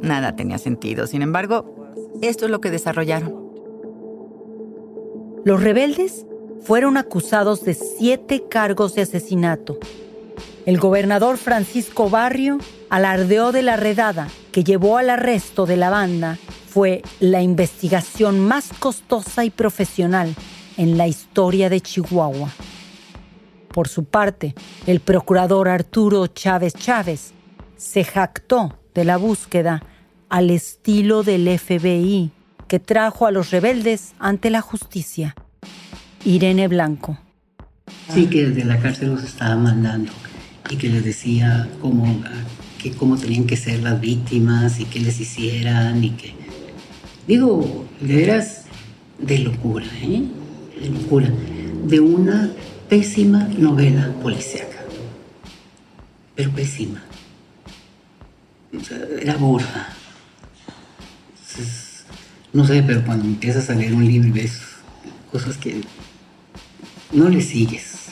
Nada 0.03 0.37
tenía 0.37 0.59
sentido, 0.59 1.07
sin 1.07 1.23
embargo, 1.23 1.91
esto 2.23 2.45
es 2.45 2.51
lo 2.51 2.61
que 2.61 2.71
desarrollaron. 2.71 3.44
Los 5.45 5.63
rebeldes 5.63 6.25
fueron 6.63 6.97
acusados 6.97 7.65
de 7.65 7.75
siete 7.75 8.45
cargos 8.49 8.95
de 8.95 9.03
asesinato. 9.03 9.79
El 10.65 10.79
gobernador 10.79 11.37
Francisco 11.37 12.09
Barrio 12.09 12.57
alardeó 12.89 13.53
de 13.53 13.63
la 13.63 13.77
redada 13.77 14.29
que 14.53 14.65
llevó 14.65 14.97
al 14.97 15.11
arresto 15.11 15.67
de 15.67 15.77
la 15.77 15.91
banda 15.91 16.39
fue 16.67 17.03
la 17.21 17.43
investigación 17.43 18.41
más 18.41 18.71
costosa 18.79 19.45
y 19.45 19.51
profesional 19.51 20.35
en 20.79 20.97
la 20.97 21.09
historia 21.09 21.69
de 21.69 21.83
Chihuahua. 21.83 22.49
Por 23.69 23.89
su 23.89 24.05
parte, 24.05 24.55
el 24.87 25.01
procurador 25.01 25.69
Arturo 25.69 26.27
Chávez 26.27 26.73
Chávez 26.73 27.35
se 27.77 28.03
jactó 28.03 28.79
de 28.95 29.05
la 29.05 29.19
búsqueda 29.19 29.83
al 30.31 30.49
estilo 30.49 31.23
del 31.23 31.59
FBI 31.59 32.33
trajo 32.79 33.27
a 33.27 33.31
los 33.31 33.51
rebeldes 33.51 34.15
ante 34.19 34.51
la 34.51 34.61
justicia. 34.61 35.35
Irene 36.25 36.69
Blanco. 36.69 37.19
Sí, 38.13 38.27
que 38.27 38.49
desde 38.49 38.65
la 38.65 38.79
cárcel 38.79 39.11
los 39.11 39.25
estaba 39.25 39.57
mandando 39.57 40.13
y 40.71 40.77
que 40.77 40.89
les 40.89 41.05
decía 41.05 41.69
cómo, 41.81 42.23
que 42.83 42.93
cómo 42.93 43.17
tenían 43.17 43.47
que 43.47 43.57
ser 43.57 43.83
las 43.83 44.01
víctimas 44.01 44.81
y 44.81 44.85
qué 44.87 45.01
les 45.01 45.21
hicieran 45.21 46.03
y 46.03 46.11
que 46.11 46.35
Digo, 47.27 47.87
de 48.01 48.17
veras, 48.17 48.65
de 49.19 49.39
locura, 49.39 49.87
¿eh? 50.03 50.25
De 50.79 50.91
locura. 50.91 51.29
De 51.87 51.99
una 51.99 52.51
pésima 52.89 53.49
novela 53.57 54.13
policíaca. 54.23 54.85
Pero 56.35 56.51
pésima. 56.51 57.03
O 58.79 58.85
sea, 58.85 58.99
era 59.21 59.37
borda. 59.37 59.89
No 62.55 62.65
sé, 62.65 62.85
pero 62.85 63.05
cuando 63.05 63.27
empiezas 63.27 63.69
a 63.69 63.75
leer 63.75 63.93
un 63.93 64.07
libro 64.07 64.29
y 64.29 64.33
ves 64.33 64.63
cosas 65.31 65.57
que 65.59 65.83
no 67.13 67.29
le 67.29 67.41
sigues. 67.41 68.05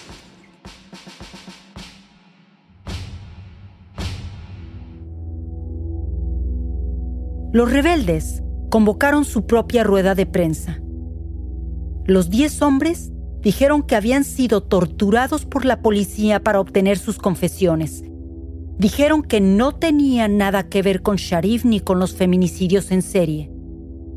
Los 7.52 7.70
rebeldes 7.70 8.42
convocaron 8.68 9.24
su 9.24 9.46
propia 9.46 9.84
rueda 9.84 10.16
de 10.16 10.26
prensa. 10.26 10.80
Los 12.06 12.28
diez 12.28 12.62
hombres 12.62 13.12
dijeron 13.42 13.82
que 13.84 13.94
habían 13.94 14.24
sido 14.24 14.64
torturados 14.64 15.44
por 15.44 15.64
la 15.64 15.82
policía 15.82 16.42
para 16.42 16.58
obtener 16.58 16.98
sus 16.98 17.18
confesiones. 17.18 18.02
Dijeron 18.78 19.22
que 19.22 19.40
no 19.40 19.76
tenían 19.76 20.36
nada 20.36 20.68
que 20.68 20.82
ver 20.82 21.02
con 21.02 21.16
Sharif 21.16 21.64
ni 21.64 21.78
con 21.78 22.00
los 22.00 22.14
feminicidios 22.14 22.90
en 22.90 23.02
serie. 23.02 23.51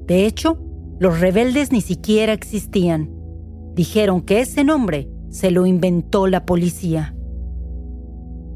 De 0.08 0.26
hecho, 0.26 0.60
los 1.00 1.20
rebeldes 1.20 1.72
ni 1.72 1.82
siquiera 1.82 2.34
existían. 2.34 3.12
Dijeron 3.74 4.22
que 4.22 4.39
ese 4.39 4.63
nombre 4.63 5.10
se 5.30 5.52
lo 5.52 5.65
inventó 5.65 6.28
la 6.28 6.46
policía. 6.46 7.15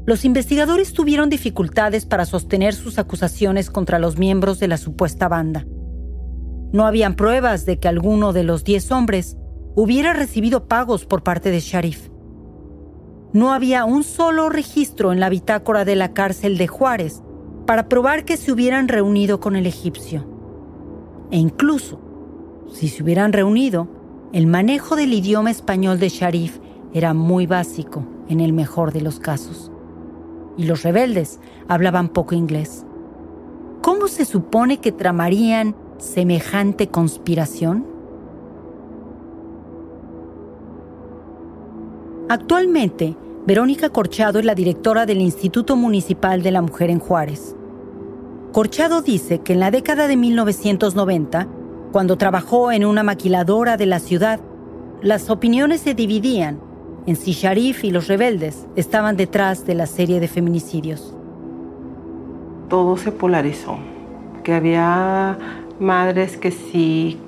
Los 0.06 0.24
investigadores 0.24 0.92
tuvieron 0.92 1.28
dificultades 1.28 2.06
para 2.06 2.24
sostener 2.24 2.74
sus 2.74 2.98
acusaciones 2.98 3.70
contra 3.70 3.98
los 3.98 4.18
miembros 4.18 4.58
de 4.58 4.68
la 4.68 4.78
supuesta 4.78 5.28
banda. 5.28 5.66
No 6.72 6.86
habían 6.86 7.16
pruebas 7.16 7.66
de 7.66 7.78
que 7.78 7.88
alguno 7.88 8.32
de 8.32 8.44
los 8.44 8.64
diez 8.64 8.90
hombres 8.90 9.36
hubiera 9.74 10.12
recibido 10.12 10.68
pagos 10.68 11.04
por 11.04 11.22
parte 11.22 11.50
de 11.50 11.60
Sharif. 11.60 12.08
No 13.32 13.52
había 13.52 13.84
un 13.84 14.02
solo 14.02 14.48
registro 14.48 15.12
en 15.12 15.20
la 15.20 15.28
bitácora 15.28 15.84
de 15.84 15.96
la 15.96 16.12
cárcel 16.12 16.58
de 16.58 16.66
Juárez 16.66 17.22
para 17.66 17.88
probar 17.88 18.24
que 18.24 18.36
se 18.36 18.52
hubieran 18.52 18.88
reunido 18.88 19.38
con 19.38 19.54
el 19.54 19.66
egipcio. 19.66 20.29
E 21.30 21.38
incluso, 21.38 21.98
si 22.72 22.88
se 22.88 23.02
hubieran 23.02 23.32
reunido, 23.32 23.88
el 24.32 24.46
manejo 24.46 24.96
del 24.96 25.12
idioma 25.12 25.50
español 25.50 25.98
de 25.98 26.08
Sharif 26.08 26.58
era 26.92 27.14
muy 27.14 27.46
básico 27.46 28.04
en 28.28 28.40
el 28.40 28.52
mejor 28.52 28.92
de 28.92 29.00
los 29.00 29.20
casos 29.20 29.70
y 30.56 30.64
los 30.64 30.82
rebeldes 30.82 31.40
hablaban 31.68 32.08
poco 32.08 32.34
inglés. 32.34 32.84
¿Cómo 33.82 34.08
se 34.08 34.24
supone 34.24 34.78
que 34.78 34.92
tramarían 34.92 35.74
semejante 35.98 36.88
conspiración? 36.88 37.86
Actualmente, 42.28 43.16
Verónica 43.46 43.88
Corchado 43.88 44.38
es 44.38 44.44
la 44.44 44.54
directora 44.54 45.06
del 45.06 45.20
Instituto 45.20 45.76
Municipal 45.76 46.42
de 46.42 46.50
la 46.50 46.62
Mujer 46.62 46.90
en 46.90 47.00
Juárez. 47.00 47.56
Corchado 48.52 49.00
dice 49.00 49.38
que 49.42 49.52
en 49.52 49.60
la 49.60 49.70
década 49.70 50.08
de 50.08 50.16
1990, 50.16 51.46
cuando 51.92 52.18
trabajó 52.18 52.72
en 52.72 52.84
una 52.84 53.04
maquiladora 53.04 53.76
de 53.76 53.86
la 53.86 54.00
ciudad, 54.00 54.40
las 55.02 55.30
opiniones 55.30 55.82
se 55.82 55.94
dividían 55.94 56.58
en 57.06 57.14
si 57.14 57.30
Sharif 57.30 57.84
y 57.84 57.92
los 57.92 58.08
rebeldes 58.08 58.66
estaban 58.74 59.16
detrás 59.16 59.66
de 59.66 59.74
la 59.74 59.86
serie 59.86 60.18
de 60.18 60.26
feminicidios. 60.26 61.14
Todo 62.68 62.96
se 62.96 63.12
polarizó, 63.12 63.78
que 64.42 64.52
había 64.52 65.38
madres 65.78 66.36
que 66.36 66.50
sí 66.50 67.20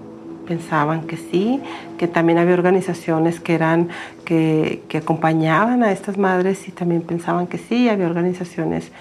pensaban 0.46 1.06
que 1.06 1.16
sí, 1.16 1.60
que 1.98 2.08
también 2.08 2.38
había 2.38 2.54
organizaciones 2.54 3.40
que 3.40 3.54
eran 3.54 3.88
que, 4.24 4.82
acompañaban 4.94 5.82
a 5.82 5.92
estas 5.92 6.18
madres 6.18 6.68
y 6.68 6.72
también 6.72 7.02
pensaban 7.02 7.46
que 7.46 7.58
sí, 7.58 7.88
había 7.88 8.06
organizaciones 8.06 8.92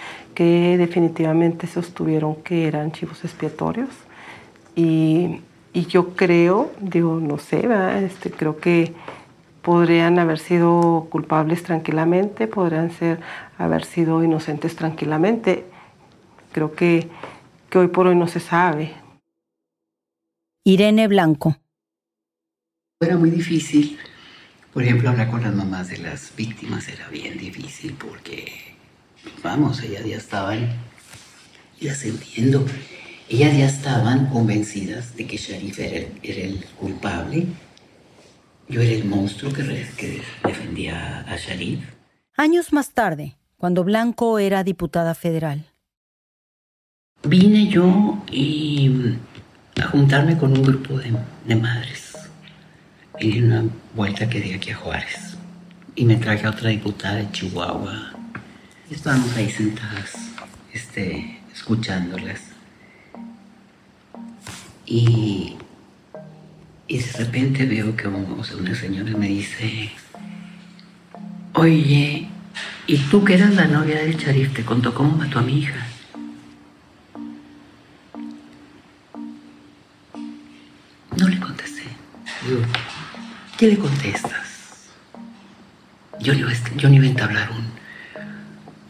que 0.41 0.75
definitivamente 0.75 1.67
sostuvieron 1.67 2.33
que 2.41 2.67
eran 2.67 2.91
chivos 2.91 3.23
expiatorios 3.23 3.89
y, 4.75 5.41
y 5.71 5.85
yo 5.85 6.15
creo, 6.15 6.71
digo, 6.81 7.19
no 7.19 7.37
sé, 7.37 7.69
este, 8.03 8.31
creo 8.31 8.57
que 8.57 8.91
podrían 9.61 10.17
haber 10.17 10.39
sido 10.39 11.07
culpables 11.11 11.61
tranquilamente, 11.61 12.47
podrían 12.47 12.89
ser, 12.89 13.19
haber 13.59 13.85
sido 13.85 14.23
inocentes 14.23 14.75
tranquilamente. 14.75 15.65
Creo 16.53 16.73
que, 16.73 17.07
que 17.69 17.77
hoy 17.77 17.89
por 17.89 18.07
hoy 18.07 18.15
no 18.15 18.27
se 18.27 18.39
sabe. 18.39 18.95
Irene 20.65 21.07
Blanco. 21.07 21.55
Era 22.99 23.15
muy 23.15 23.29
difícil. 23.29 23.99
Por 24.73 24.81
ejemplo, 24.81 25.11
hablar 25.11 25.29
con 25.29 25.43
las 25.43 25.53
mamás 25.53 25.89
de 25.89 25.99
las 25.99 26.35
víctimas 26.35 26.87
era 26.87 27.09
bien 27.09 27.37
difícil 27.37 27.93
porque, 27.93 28.70
vamos, 29.43 29.81
ellas 29.81 30.05
ya 30.05 30.17
estaban, 30.17 30.69
ellas 31.79 32.03
entiendo, 32.03 32.65
ellas 33.29 33.57
ya 33.57 33.65
estaban 33.65 34.27
convencidas 34.27 35.15
de 35.15 35.27
que 35.27 35.37
Sharif 35.37 35.79
era 35.79 36.07
el 36.23 36.65
culpable 36.79 37.47
yo 38.71 38.79
era 38.81 38.93
el 38.93 39.03
monstruo 39.03 39.51
que, 39.51 39.63
defendía 40.43 41.25
a 41.27 41.35
Sharif. 41.35 41.79
Años 42.37 42.71
más 42.71 42.91
tarde, 42.91 43.35
cuando 43.57 43.83
Blanco 43.83 44.39
era 44.39 44.63
diputada 44.63 45.13
federal. 45.13 45.65
Vine 47.23 47.67
yo 47.67 48.23
y 48.31 49.17
a 49.79 49.87
juntarme 49.87 50.37
con 50.37 50.53
un 50.53 50.63
grupo 50.63 50.97
de, 50.97 51.55
madres. 51.55 52.17
Vine 53.19 53.37
en 53.37 53.45
una 53.45 53.63
vuelta 53.93 54.29
que 54.29 54.39
di 54.39 54.53
aquí 54.53 54.71
a 54.71 54.77
Juárez. 54.77 55.37
Y 55.95 56.05
me 56.05 56.15
traje 56.15 56.47
a 56.47 56.51
otra 56.51 56.69
diputada 56.69 57.15
de 57.15 57.29
Chihuahua. 57.31 58.13
Estábamos 58.91 59.35
ahí 59.35 59.49
sentadas, 59.49 60.13
este, 60.73 61.39
escuchándolas. 61.53 62.41
Y 64.85 65.55
y 66.91 66.97
de 66.97 67.11
repente 67.13 67.65
veo 67.65 67.95
que 67.95 68.05
una 68.09 68.75
señora 68.75 69.11
me 69.17 69.29
dice, 69.29 69.91
oye, 71.53 72.27
¿y 72.85 72.97
tú 72.97 73.23
que 73.23 73.35
eras 73.35 73.55
la 73.55 73.63
novia 73.63 74.01
de 74.01 74.17
Charif 74.17 74.53
te 74.53 74.65
contó 74.65 74.93
cómo 74.93 75.15
mató 75.15 75.39
a 75.39 75.41
mi 75.41 75.59
hija? 75.59 75.87
No 81.15 81.29
le 81.29 81.39
contesté. 81.39 81.83
Digo, 82.45 82.61
¿qué 83.57 83.67
le 83.67 83.77
contestas? 83.77 84.89
Yo 86.19 86.33
no, 86.35 86.49
yo 86.75 86.89
iba 86.89 87.05
a 87.05 87.07
entablar 87.07 87.51
un, 87.51 87.71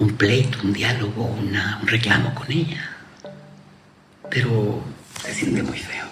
un 0.01 0.17
pleito, 0.17 0.57
un 0.63 0.73
diálogo, 0.73 1.25
un 1.25 1.87
reclamo 1.87 2.33
con 2.33 2.51
ella. 2.51 2.81
Pero 4.29 4.81
se 5.23 5.33
siente 5.33 5.61
muy 5.61 5.77
feo. 5.77 6.05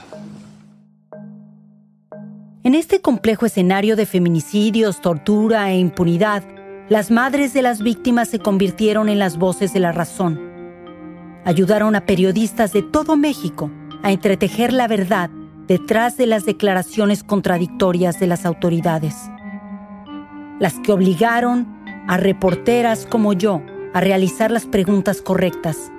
En 2.63 2.75
este 2.75 3.01
complejo 3.01 3.47
escenario 3.47 3.95
de 3.95 4.05
feminicidios, 4.05 5.01
tortura 5.01 5.71
e 5.71 5.79
impunidad, 5.79 6.43
las 6.87 7.09
madres 7.09 7.53
de 7.53 7.63
las 7.63 7.81
víctimas 7.81 8.29
se 8.29 8.37
convirtieron 8.37 9.09
en 9.09 9.17
las 9.17 9.37
voces 9.37 9.73
de 9.73 9.79
la 9.79 9.91
razón. 9.91 10.39
Ayudaron 11.45 11.95
a 11.95 12.05
periodistas 12.05 12.73
de 12.73 12.83
todo 12.83 13.17
México 13.17 13.71
a 14.03 14.11
entretejer 14.11 14.71
la 14.71 14.87
verdad 14.87 15.31
detrás 15.67 16.15
de 16.15 16.27
las 16.27 16.45
declaraciones 16.45 17.23
contradictorias 17.23 18.19
de 18.19 18.27
las 18.27 18.45
autoridades. 18.45 19.15
Las 20.59 20.75
que 20.79 20.91
obligaron 20.91 21.67
a 22.07 22.17
reporteras 22.17 23.07
como 23.07 23.33
yo 23.33 23.63
a 23.93 24.01
realizar 24.01 24.51
las 24.51 24.65
preguntas 24.65 25.21
correctas 25.21 25.91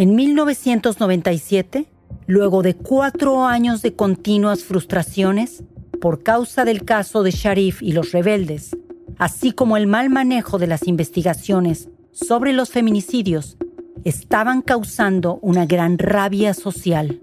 En 0.00 0.14
1997, 0.14 1.84
luego 2.26 2.62
de 2.62 2.74
cuatro 2.74 3.44
años 3.44 3.82
de 3.82 3.92
continuas 3.92 4.64
frustraciones, 4.64 5.62
por 6.00 6.22
causa 6.22 6.64
del 6.64 6.86
caso 6.86 7.22
de 7.22 7.32
Sharif 7.32 7.82
y 7.82 7.92
los 7.92 8.12
rebeldes, 8.12 8.74
así 9.18 9.52
como 9.52 9.76
el 9.76 9.86
mal 9.86 10.08
manejo 10.08 10.58
de 10.58 10.68
las 10.68 10.88
investigaciones 10.88 11.90
sobre 12.12 12.54
los 12.54 12.70
feminicidios, 12.70 13.58
estaban 14.04 14.62
causando 14.62 15.38
una 15.42 15.66
gran 15.66 15.98
rabia 15.98 16.54
social. 16.54 17.20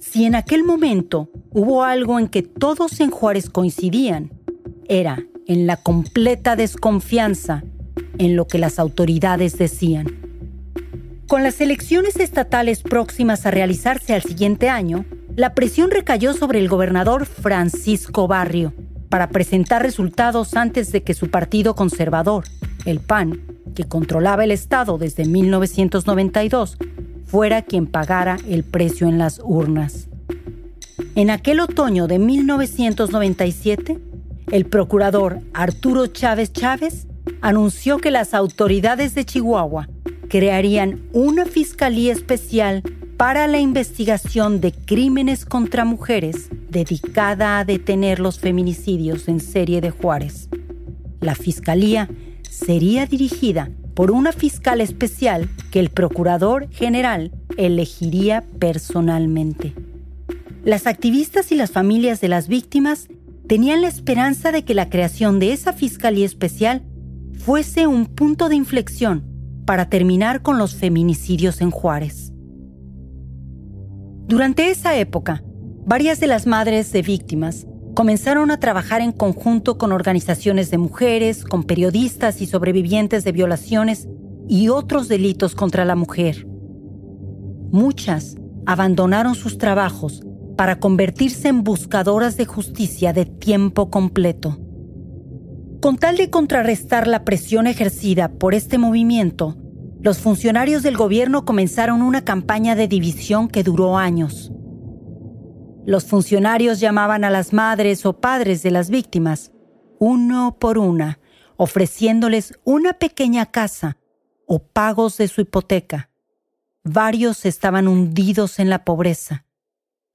Si 0.00 0.24
en 0.24 0.34
aquel 0.34 0.64
momento 0.64 1.28
hubo 1.50 1.84
algo 1.84 2.18
en 2.18 2.28
que 2.28 2.42
todos 2.42 3.00
en 3.00 3.10
Juárez 3.10 3.50
coincidían, 3.50 4.32
era 4.88 5.22
en 5.46 5.66
la 5.66 5.76
completa 5.76 6.56
desconfianza 6.56 7.62
en 8.18 8.34
lo 8.34 8.46
que 8.46 8.58
las 8.58 8.78
autoridades 8.78 9.58
decían. 9.58 10.06
Con 11.28 11.42
las 11.42 11.60
elecciones 11.60 12.16
estatales 12.16 12.82
próximas 12.82 13.44
a 13.44 13.50
realizarse 13.50 14.14
al 14.14 14.22
siguiente 14.22 14.70
año, 14.70 15.04
la 15.36 15.54
presión 15.54 15.90
recayó 15.90 16.32
sobre 16.32 16.60
el 16.60 16.68
gobernador 16.68 17.26
Francisco 17.26 18.26
Barrio 18.26 18.72
para 19.10 19.28
presentar 19.28 19.82
resultados 19.82 20.54
antes 20.54 20.92
de 20.92 21.02
que 21.02 21.12
su 21.12 21.30
partido 21.30 21.74
conservador, 21.74 22.44
el 22.86 23.00
PAN, 23.00 23.42
que 23.74 23.84
controlaba 23.84 24.44
el 24.44 24.50
Estado 24.50 24.98
desde 24.98 25.26
1992, 25.26 26.78
fuera 27.30 27.62
quien 27.62 27.86
pagara 27.86 28.38
el 28.48 28.64
precio 28.64 29.06
en 29.06 29.18
las 29.18 29.40
urnas. 29.44 30.08
En 31.14 31.30
aquel 31.30 31.60
otoño 31.60 32.08
de 32.08 32.18
1997, 32.18 33.98
el 34.50 34.66
procurador 34.66 35.40
Arturo 35.54 36.08
Chávez 36.08 36.52
Chávez 36.52 37.06
anunció 37.40 37.98
que 37.98 38.10
las 38.10 38.34
autoridades 38.34 39.14
de 39.14 39.24
Chihuahua 39.24 39.88
crearían 40.28 41.02
una 41.12 41.46
fiscalía 41.46 42.12
especial 42.12 42.82
para 43.16 43.46
la 43.46 43.60
investigación 43.60 44.60
de 44.60 44.72
crímenes 44.72 45.44
contra 45.44 45.84
mujeres 45.84 46.48
dedicada 46.68 47.58
a 47.58 47.64
detener 47.64 48.18
los 48.18 48.40
feminicidios 48.40 49.28
en 49.28 49.40
serie 49.40 49.80
de 49.80 49.90
Juárez. 49.90 50.48
La 51.20 51.34
fiscalía 51.34 52.08
sería 52.42 53.06
dirigida 53.06 53.70
por 54.00 54.12
una 54.12 54.32
fiscal 54.32 54.80
especial 54.80 55.50
que 55.70 55.78
el 55.78 55.90
procurador 55.90 56.70
general 56.70 57.32
elegiría 57.58 58.42
personalmente. 58.58 59.74
Las 60.64 60.86
activistas 60.86 61.52
y 61.52 61.54
las 61.54 61.70
familias 61.70 62.18
de 62.22 62.28
las 62.28 62.48
víctimas 62.48 63.08
tenían 63.46 63.82
la 63.82 63.88
esperanza 63.88 64.52
de 64.52 64.64
que 64.64 64.72
la 64.72 64.88
creación 64.88 65.38
de 65.38 65.52
esa 65.52 65.74
fiscalía 65.74 66.24
especial 66.24 66.82
fuese 67.44 67.86
un 67.86 68.06
punto 68.06 68.48
de 68.48 68.56
inflexión 68.56 69.22
para 69.66 69.90
terminar 69.90 70.40
con 70.40 70.56
los 70.56 70.76
feminicidios 70.76 71.60
en 71.60 71.70
Juárez. 71.70 72.32
Durante 74.28 74.70
esa 74.70 74.96
época, 74.96 75.44
varias 75.84 76.20
de 76.20 76.26
las 76.26 76.46
madres 76.46 76.90
de 76.92 77.02
víctimas 77.02 77.66
comenzaron 78.00 78.50
a 78.50 78.58
trabajar 78.58 79.02
en 79.02 79.12
conjunto 79.12 79.76
con 79.76 79.92
organizaciones 79.92 80.70
de 80.70 80.78
mujeres, 80.78 81.44
con 81.44 81.64
periodistas 81.64 82.40
y 82.40 82.46
sobrevivientes 82.46 83.24
de 83.24 83.32
violaciones 83.32 84.08
y 84.48 84.70
otros 84.70 85.06
delitos 85.06 85.54
contra 85.54 85.84
la 85.84 85.96
mujer. 85.96 86.46
Muchas 87.70 88.38
abandonaron 88.64 89.34
sus 89.34 89.58
trabajos 89.58 90.22
para 90.56 90.80
convertirse 90.80 91.48
en 91.48 91.62
buscadoras 91.62 92.38
de 92.38 92.46
justicia 92.46 93.12
de 93.12 93.26
tiempo 93.26 93.90
completo. 93.90 94.58
Con 95.82 95.98
tal 95.98 96.16
de 96.16 96.30
contrarrestar 96.30 97.06
la 97.06 97.26
presión 97.26 97.66
ejercida 97.66 98.30
por 98.32 98.54
este 98.54 98.78
movimiento, 98.78 99.58
los 100.00 100.20
funcionarios 100.20 100.82
del 100.82 100.96
gobierno 100.96 101.44
comenzaron 101.44 102.00
una 102.00 102.24
campaña 102.24 102.74
de 102.76 102.88
división 102.88 103.46
que 103.46 103.62
duró 103.62 103.98
años. 103.98 104.49
Los 105.86 106.04
funcionarios 106.04 106.78
llamaban 106.78 107.24
a 107.24 107.30
las 107.30 107.52
madres 107.52 108.04
o 108.04 108.20
padres 108.20 108.62
de 108.62 108.70
las 108.70 108.90
víctimas, 108.90 109.50
uno 109.98 110.56
por 110.58 110.78
una, 110.78 111.18
ofreciéndoles 111.56 112.58
una 112.64 112.94
pequeña 112.94 113.46
casa 113.46 113.96
o 114.46 114.58
pagos 114.58 115.16
de 115.16 115.28
su 115.28 115.40
hipoteca. 115.40 116.10
Varios 116.84 117.46
estaban 117.46 117.88
hundidos 117.88 118.58
en 118.58 118.68
la 118.68 118.84
pobreza, 118.84 119.44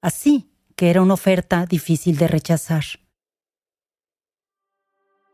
así 0.00 0.50
que 0.76 0.90
era 0.90 1.02
una 1.02 1.14
oferta 1.14 1.66
difícil 1.66 2.16
de 2.16 2.28
rechazar. 2.28 2.84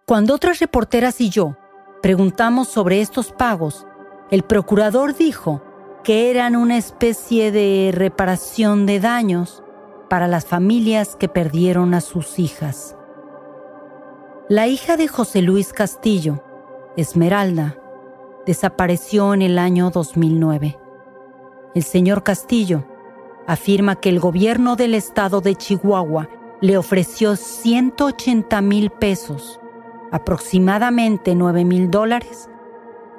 Cuando 0.06 0.34
otras 0.34 0.60
reporteras 0.60 1.20
y 1.20 1.30
yo 1.30 1.56
preguntamos 2.02 2.68
sobre 2.68 3.00
estos 3.00 3.32
pagos, 3.32 3.86
el 4.30 4.42
procurador 4.42 5.14
dijo 5.14 5.62
que 6.04 6.30
eran 6.30 6.56
una 6.56 6.76
especie 6.76 7.52
de 7.52 7.90
reparación 7.92 8.86
de 8.86 8.98
daños 8.98 9.62
para 10.12 10.28
las 10.28 10.44
familias 10.44 11.16
que 11.16 11.26
perdieron 11.26 11.94
a 11.94 12.02
sus 12.02 12.38
hijas. 12.38 12.98
La 14.46 14.66
hija 14.66 14.98
de 14.98 15.08
José 15.08 15.40
Luis 15.40 15.72
Castillo, 15.72 16.44
Esmeralda, 16.98 17.78
desapareció 18.44 19.32
en 19.32 19.40
el 19.40 19.58
año 19.58 19.88
2009. 19.88 20.78
El 21.74 21.82
señor 21.82 22.24
Castillo 22.24 22.84
afirma 23.46 24.00
que 24.00 24.10
el 24.10 24.20
gobierno 24.20 24.76
del 24.76 24.94
estado 24.94 25.40
de 25.40 25.54
Chihuahua 25.54 26.28
le 26.60 26.76
ofreció 26.76 27.34
180 27.34 28.60
mil 28.60 28.90
pesos, 28.90 29.60
aproximadamente 30.10 31.34
9 31.34 31.64
mil 31.64 31.90
dólares, 31.90 32.50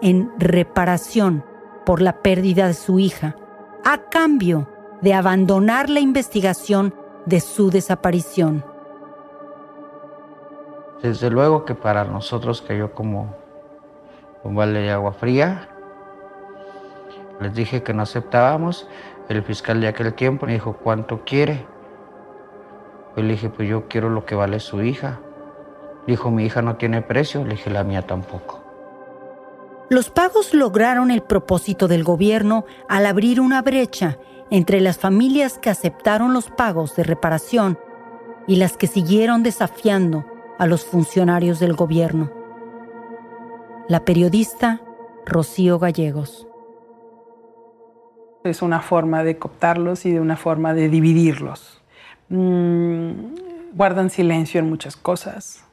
en 0.03 0.31
reparación 0.37 1.43
por 1.87 2.03
la 2.03 2.21
pérdida 2.21 2.67
de 2.67 2.75
su 2.75 2.99
hija, 2.99 3.35
a 3.83 3.97
cambio 4.11 4.69
de 5.03 5.13
abandonar 5.13 5.89
la 5.89 5.99
investigación 5.99 6.93
de 7.25 7.41
su 7.41 7.69
desaparición. 7.69 8.63
Desde 11.01 11.29
luego 11.29 11.65
que 11.65 11.75
para 11.75 12.05
nosotros 12.05 12.61
cayó 12.61 12.93
como 12.93 13.35
un 14.43 14.55
balde 14.55 14.79
de 14.79 14.91
agua 14.91 15.11
fría. 15.11 15.67
Les 17.41 17.53
dije 17.53 17.83
que 17.83 17.93
no 17.93 18.03
aceptábamos. 18.03 18.87
El 19.27 19.43
fiscal 19.43 19.81
de 19.81 19.89
aquel 19.89 20.13
tiempo 20.13 20.45
me 20.45 20.53
dijo, 20.53 20.77
¿cuánto 20.81 21.25
quiere? 21.25 21.65
Yo 23.17 23.23
le 23.23 23.33
dije, 23.33 23.49
pues 23.49 23.67
yo 23.67 23.89
quiero 23.89 24.09
lo 24.09 24.25
que 24.25 24.35
vale 24.35 24.61
su 24.61 24.81
hija. 24.81 25.19
Dijo, 26.07 26.31
mi 26.31 26.45
hija 26.45 26.61
no 26.61 26.77
tiene 26.77 27.01
precio. 27.01 27.43
Le 27.43 27.55
dije, 27.55 27.69
la 27.69 27.83
mía 27.83 28.03
tampoco. 28.03 28.61
Los 29.89 30.09
pagos 30.09 30.53
lograron 30.53 31.11
el 31.11 31.23
propósito 31.23 31.89
del 31.89 32.05
gobierno 32.05 32.63
al 32.87 33.05
abrir 33.05 33.41
una 33.41 33.61
brecha 33.61 34.17
entre 34.53 34.81
las 34.81 34.99
familias 34.99 35.57
que 35.57 35.71
aceptaron 35.71 36.31
los 36.31 36.51
pagos 36.51 36.95
de 36.95 37.03
reparación 37.03 37.79
y 38.45 38.57
las 38.57 38.77
que 38.77 38.85
siguieron 38.85 39.41
desafiando 39.41 40.27
a 40.59 40.67
los 40.67 40.85
funcionarios 40.85 41.59
del 41.59 41.73
gobierno. 41.73 42.31
La 43.87 44.05
periodista 44.05 44.79
Rocío 45.25 45.79
Gallegos. 45.79 46.47
Es 48.43 48.61
una 48.61 48.79
forma 48.81 49.23
de 49.23 49.39
cooptarlos 49.39 50.05
y 50.05 50.11
de 50.11 50.19
una 50.19 50.37
forma 50.37 50.75
de 50.75 50.87
dividirlos. 50.87 51.81
Mm, 52.29 53.09
guardan 53.73 54.11
silencio 54.11 54.59
en 54.59 54.69
muchas 54.69 54.95
cosas 54.95 55.65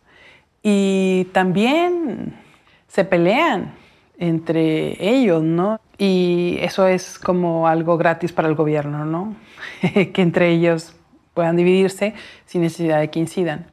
y 0.63 1.29
también 1.35 2.35
se 2.89 3.05
pelean 3.05 3.75
entre 4.21 4.97
ellos, 5.01 5.43
¿no? 5.43 5.81
Y 5.99 6.59
eso 6.61 6.87
es 6.87 7.19
como 7.19 7.67
algo 7.67 7.97
gratis 7.97 8.33
para 8.33 8.49
el 8.49 8.55
gobierno, 8.55 9.05
¿no? 9.05 9.35
que 10.13 10.23
entre 10.23 10.51
ellos 10.51 10.95
puedan 11.35 11.57
dividirse 11.57 12.15
sin 12.45 12.61
necesidad 12.61 13.01
de 13.01 13.11
que 13.11 13.19
incidan. 13.19 13.73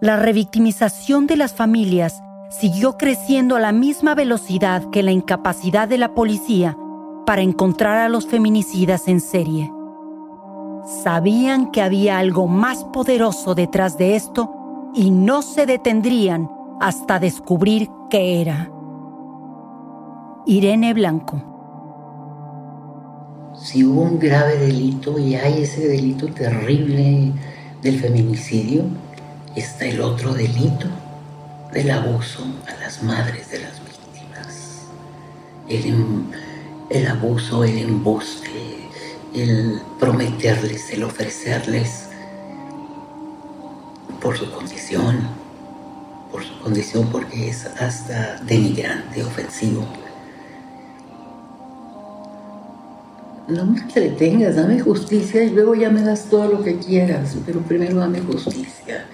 La 0.00 0.16
revictimización 0.16 1.26
de 1.26 1.36
las 1.36 1.54
familias 1.54 2.22
siguió 2.50 2.96
creciendo 2.96 3.56
a 3.56 3.60
la 3.60 3.72
misma 3.72 4.14
velocidad 4.14 4.90
que 4.90 5.02
la 5.02 5.10
incapacidad 5.10 5.88
de 5.88 5.98
la 5.98 6.14
policía 6.14 6.76
para 7.26 7.42
encontrar 7.42 7.98
a 7.98 8.08
los 8.08 8.26
feminicidas 8.26 9.08
en 9.08 9.20
serie. 9.20 9.72
Sabían 11.02 11.72
que 11.72 11.82
había 11.82 12.18
algo 12.18 12.46
más 12.46 12.84
poderoso 12.84 13.56
detrás 13.56 13.98
de 13.98 14.14
esto 14.14 14.52
y 14.94 15.10
no 15.10 15.42
se 15.42 15.66
detendrían 15.66 16.48
hasta 16.80 17.18
descubrir 17.18 17.88
qué 18.10 18.40
era. 18.40 18.70
Irene 20.46 20.94
Blanco. 20.94 21.42
Si 23.58 23.84
hubo 23.84 24.02
un 24.02 24.18
grave 24.18 24.58
delito 24.58 25.18
y 25.18 25.34
hay 25.34 25.62
ese 25.62 25.88
delito 25.88 26.28
terrible 26.28 27.32
del 27.82 27.98
feminicidio, 27.98 28.84
está 29.54 29.86
el 29.86 30.00
otro 30.00 30.34
delito 30.34 30.86
del 31.72 31.90
abuso 31.90 32.44
a 32.68 32.80
las 32.80 33.02
madres 33.02 33.50
de 33.50 33.60
las 33.60 33.80
víctimas. 33.80 34.86
El, 35.68 35.86
em, 35.86 36.24
el 36.90 37.06
abuso, 37.06 37.64
el 37.64 37.78
embuste, 37.78 38.88
el 39.34 39.80
prometerles, 39.98 40.92
el 40.92 41.04
ofrecerles 41.04 42.10
por 44.20 44.36
su 44.36 44.50
condición, 44.52 45.45
por 46.36 46.44
su 46.44 46.60
condición 46.60 47.08
porque 47.10 47.48
es 47.48 47.64
hasta 47.64 48.38
denigrante, 48.42 49.24
ofensivo. 49.24 49.86
No 53.48 53.64
me 53.64 53.80
entretengas, 53.80 54.56
dame 54.56 54.78
justicia 54.80 55.42
y 55.44 55.50
luego 55.50 55.74
ya 55.74 55.88
me 55.88 56.02
das 56.02 56.26
todo 56.28 56.52
lo 56.52 56.62
que 56.62 56.76
quieras, 56.76 57.34
pero 57.46 57.60
primero 57.60 57.96
dame 57.96 58.20
justicia. 58.20 59.06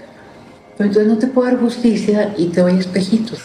Pero 0.77 0.89
entonces 0.89 1.07
no 1.07 1.17
te 1.17 1.29
puedo 1.29 1.49
dar 1.49 1.61
justicia 1.61 2.35
y 2.37 2.47
te 2.47 2.61
doy 2.61 2.79
espejitos. 2.79 3.41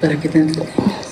Para 0.00 0.18
que 0.18 0.28
te 0.28 0.38
entretengas. 0.40 1.11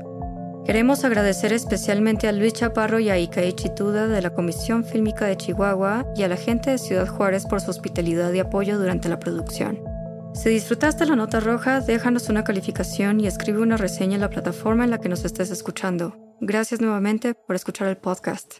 Queremos 0.65 1.03
agradecer 1.03 1.53
especialmente 1.53 2.27
a 2.27 2.31
Luis 2.31 2.53
Chaparro 2.53 2.99
y 2.99 3.09
a 3.09 3.17
Ikae 3.17 3.53
Chituda 3.53 4.07
de 4.07 4.21
la 4.21 4.33
Comisión 4.33 4.83
Fílmica 4.83 5.25
de 5.25 5.35
Chihuahua 5.35 6.05
y 6.15 6.21
a 6.21 6.27
la 6.27 6.37
gente 6.37 6.69
de 6.69 6.77
Ciudad 6.77 7.07
Juárez 7.07 7.47
por 7.47 7.61
su 7.61 7.71
hospitalidad 7.71 8.31
y 8.31 8.39
apoyo 8.39 8.77
durante 8.77 9.09
la 9.09 9.19
producción. 9.19 9.79
Si 10.33 10.49
disfrutaste 10.49 11.05
la 11.05 11.15
nota 11.15 11.39
roja, 11.39 11.81
déjanos 11.81 12.29
una 12.29 12.43
calificación 12.43 13.19
y 13.19 13.27
escribe 13.27 13.61
una 13.61 13.75
reseña 13.75 14.15
en 14.15 14.21
la 14.21 14.29
plataforma 14.29 14.83
en 14.83 14.91
la 14.91 14.99
que 14.99 15.09
nos 15.09 15.25
estés 15.25 15.49
escuchando. 15.49 16.15
Gracias 16.39 16.79
nuevamente 16.79 17.33
por 17.33 17.55
escuchar 17.55 17.87
el 17.87 17.97
podcast. 17.97 18.59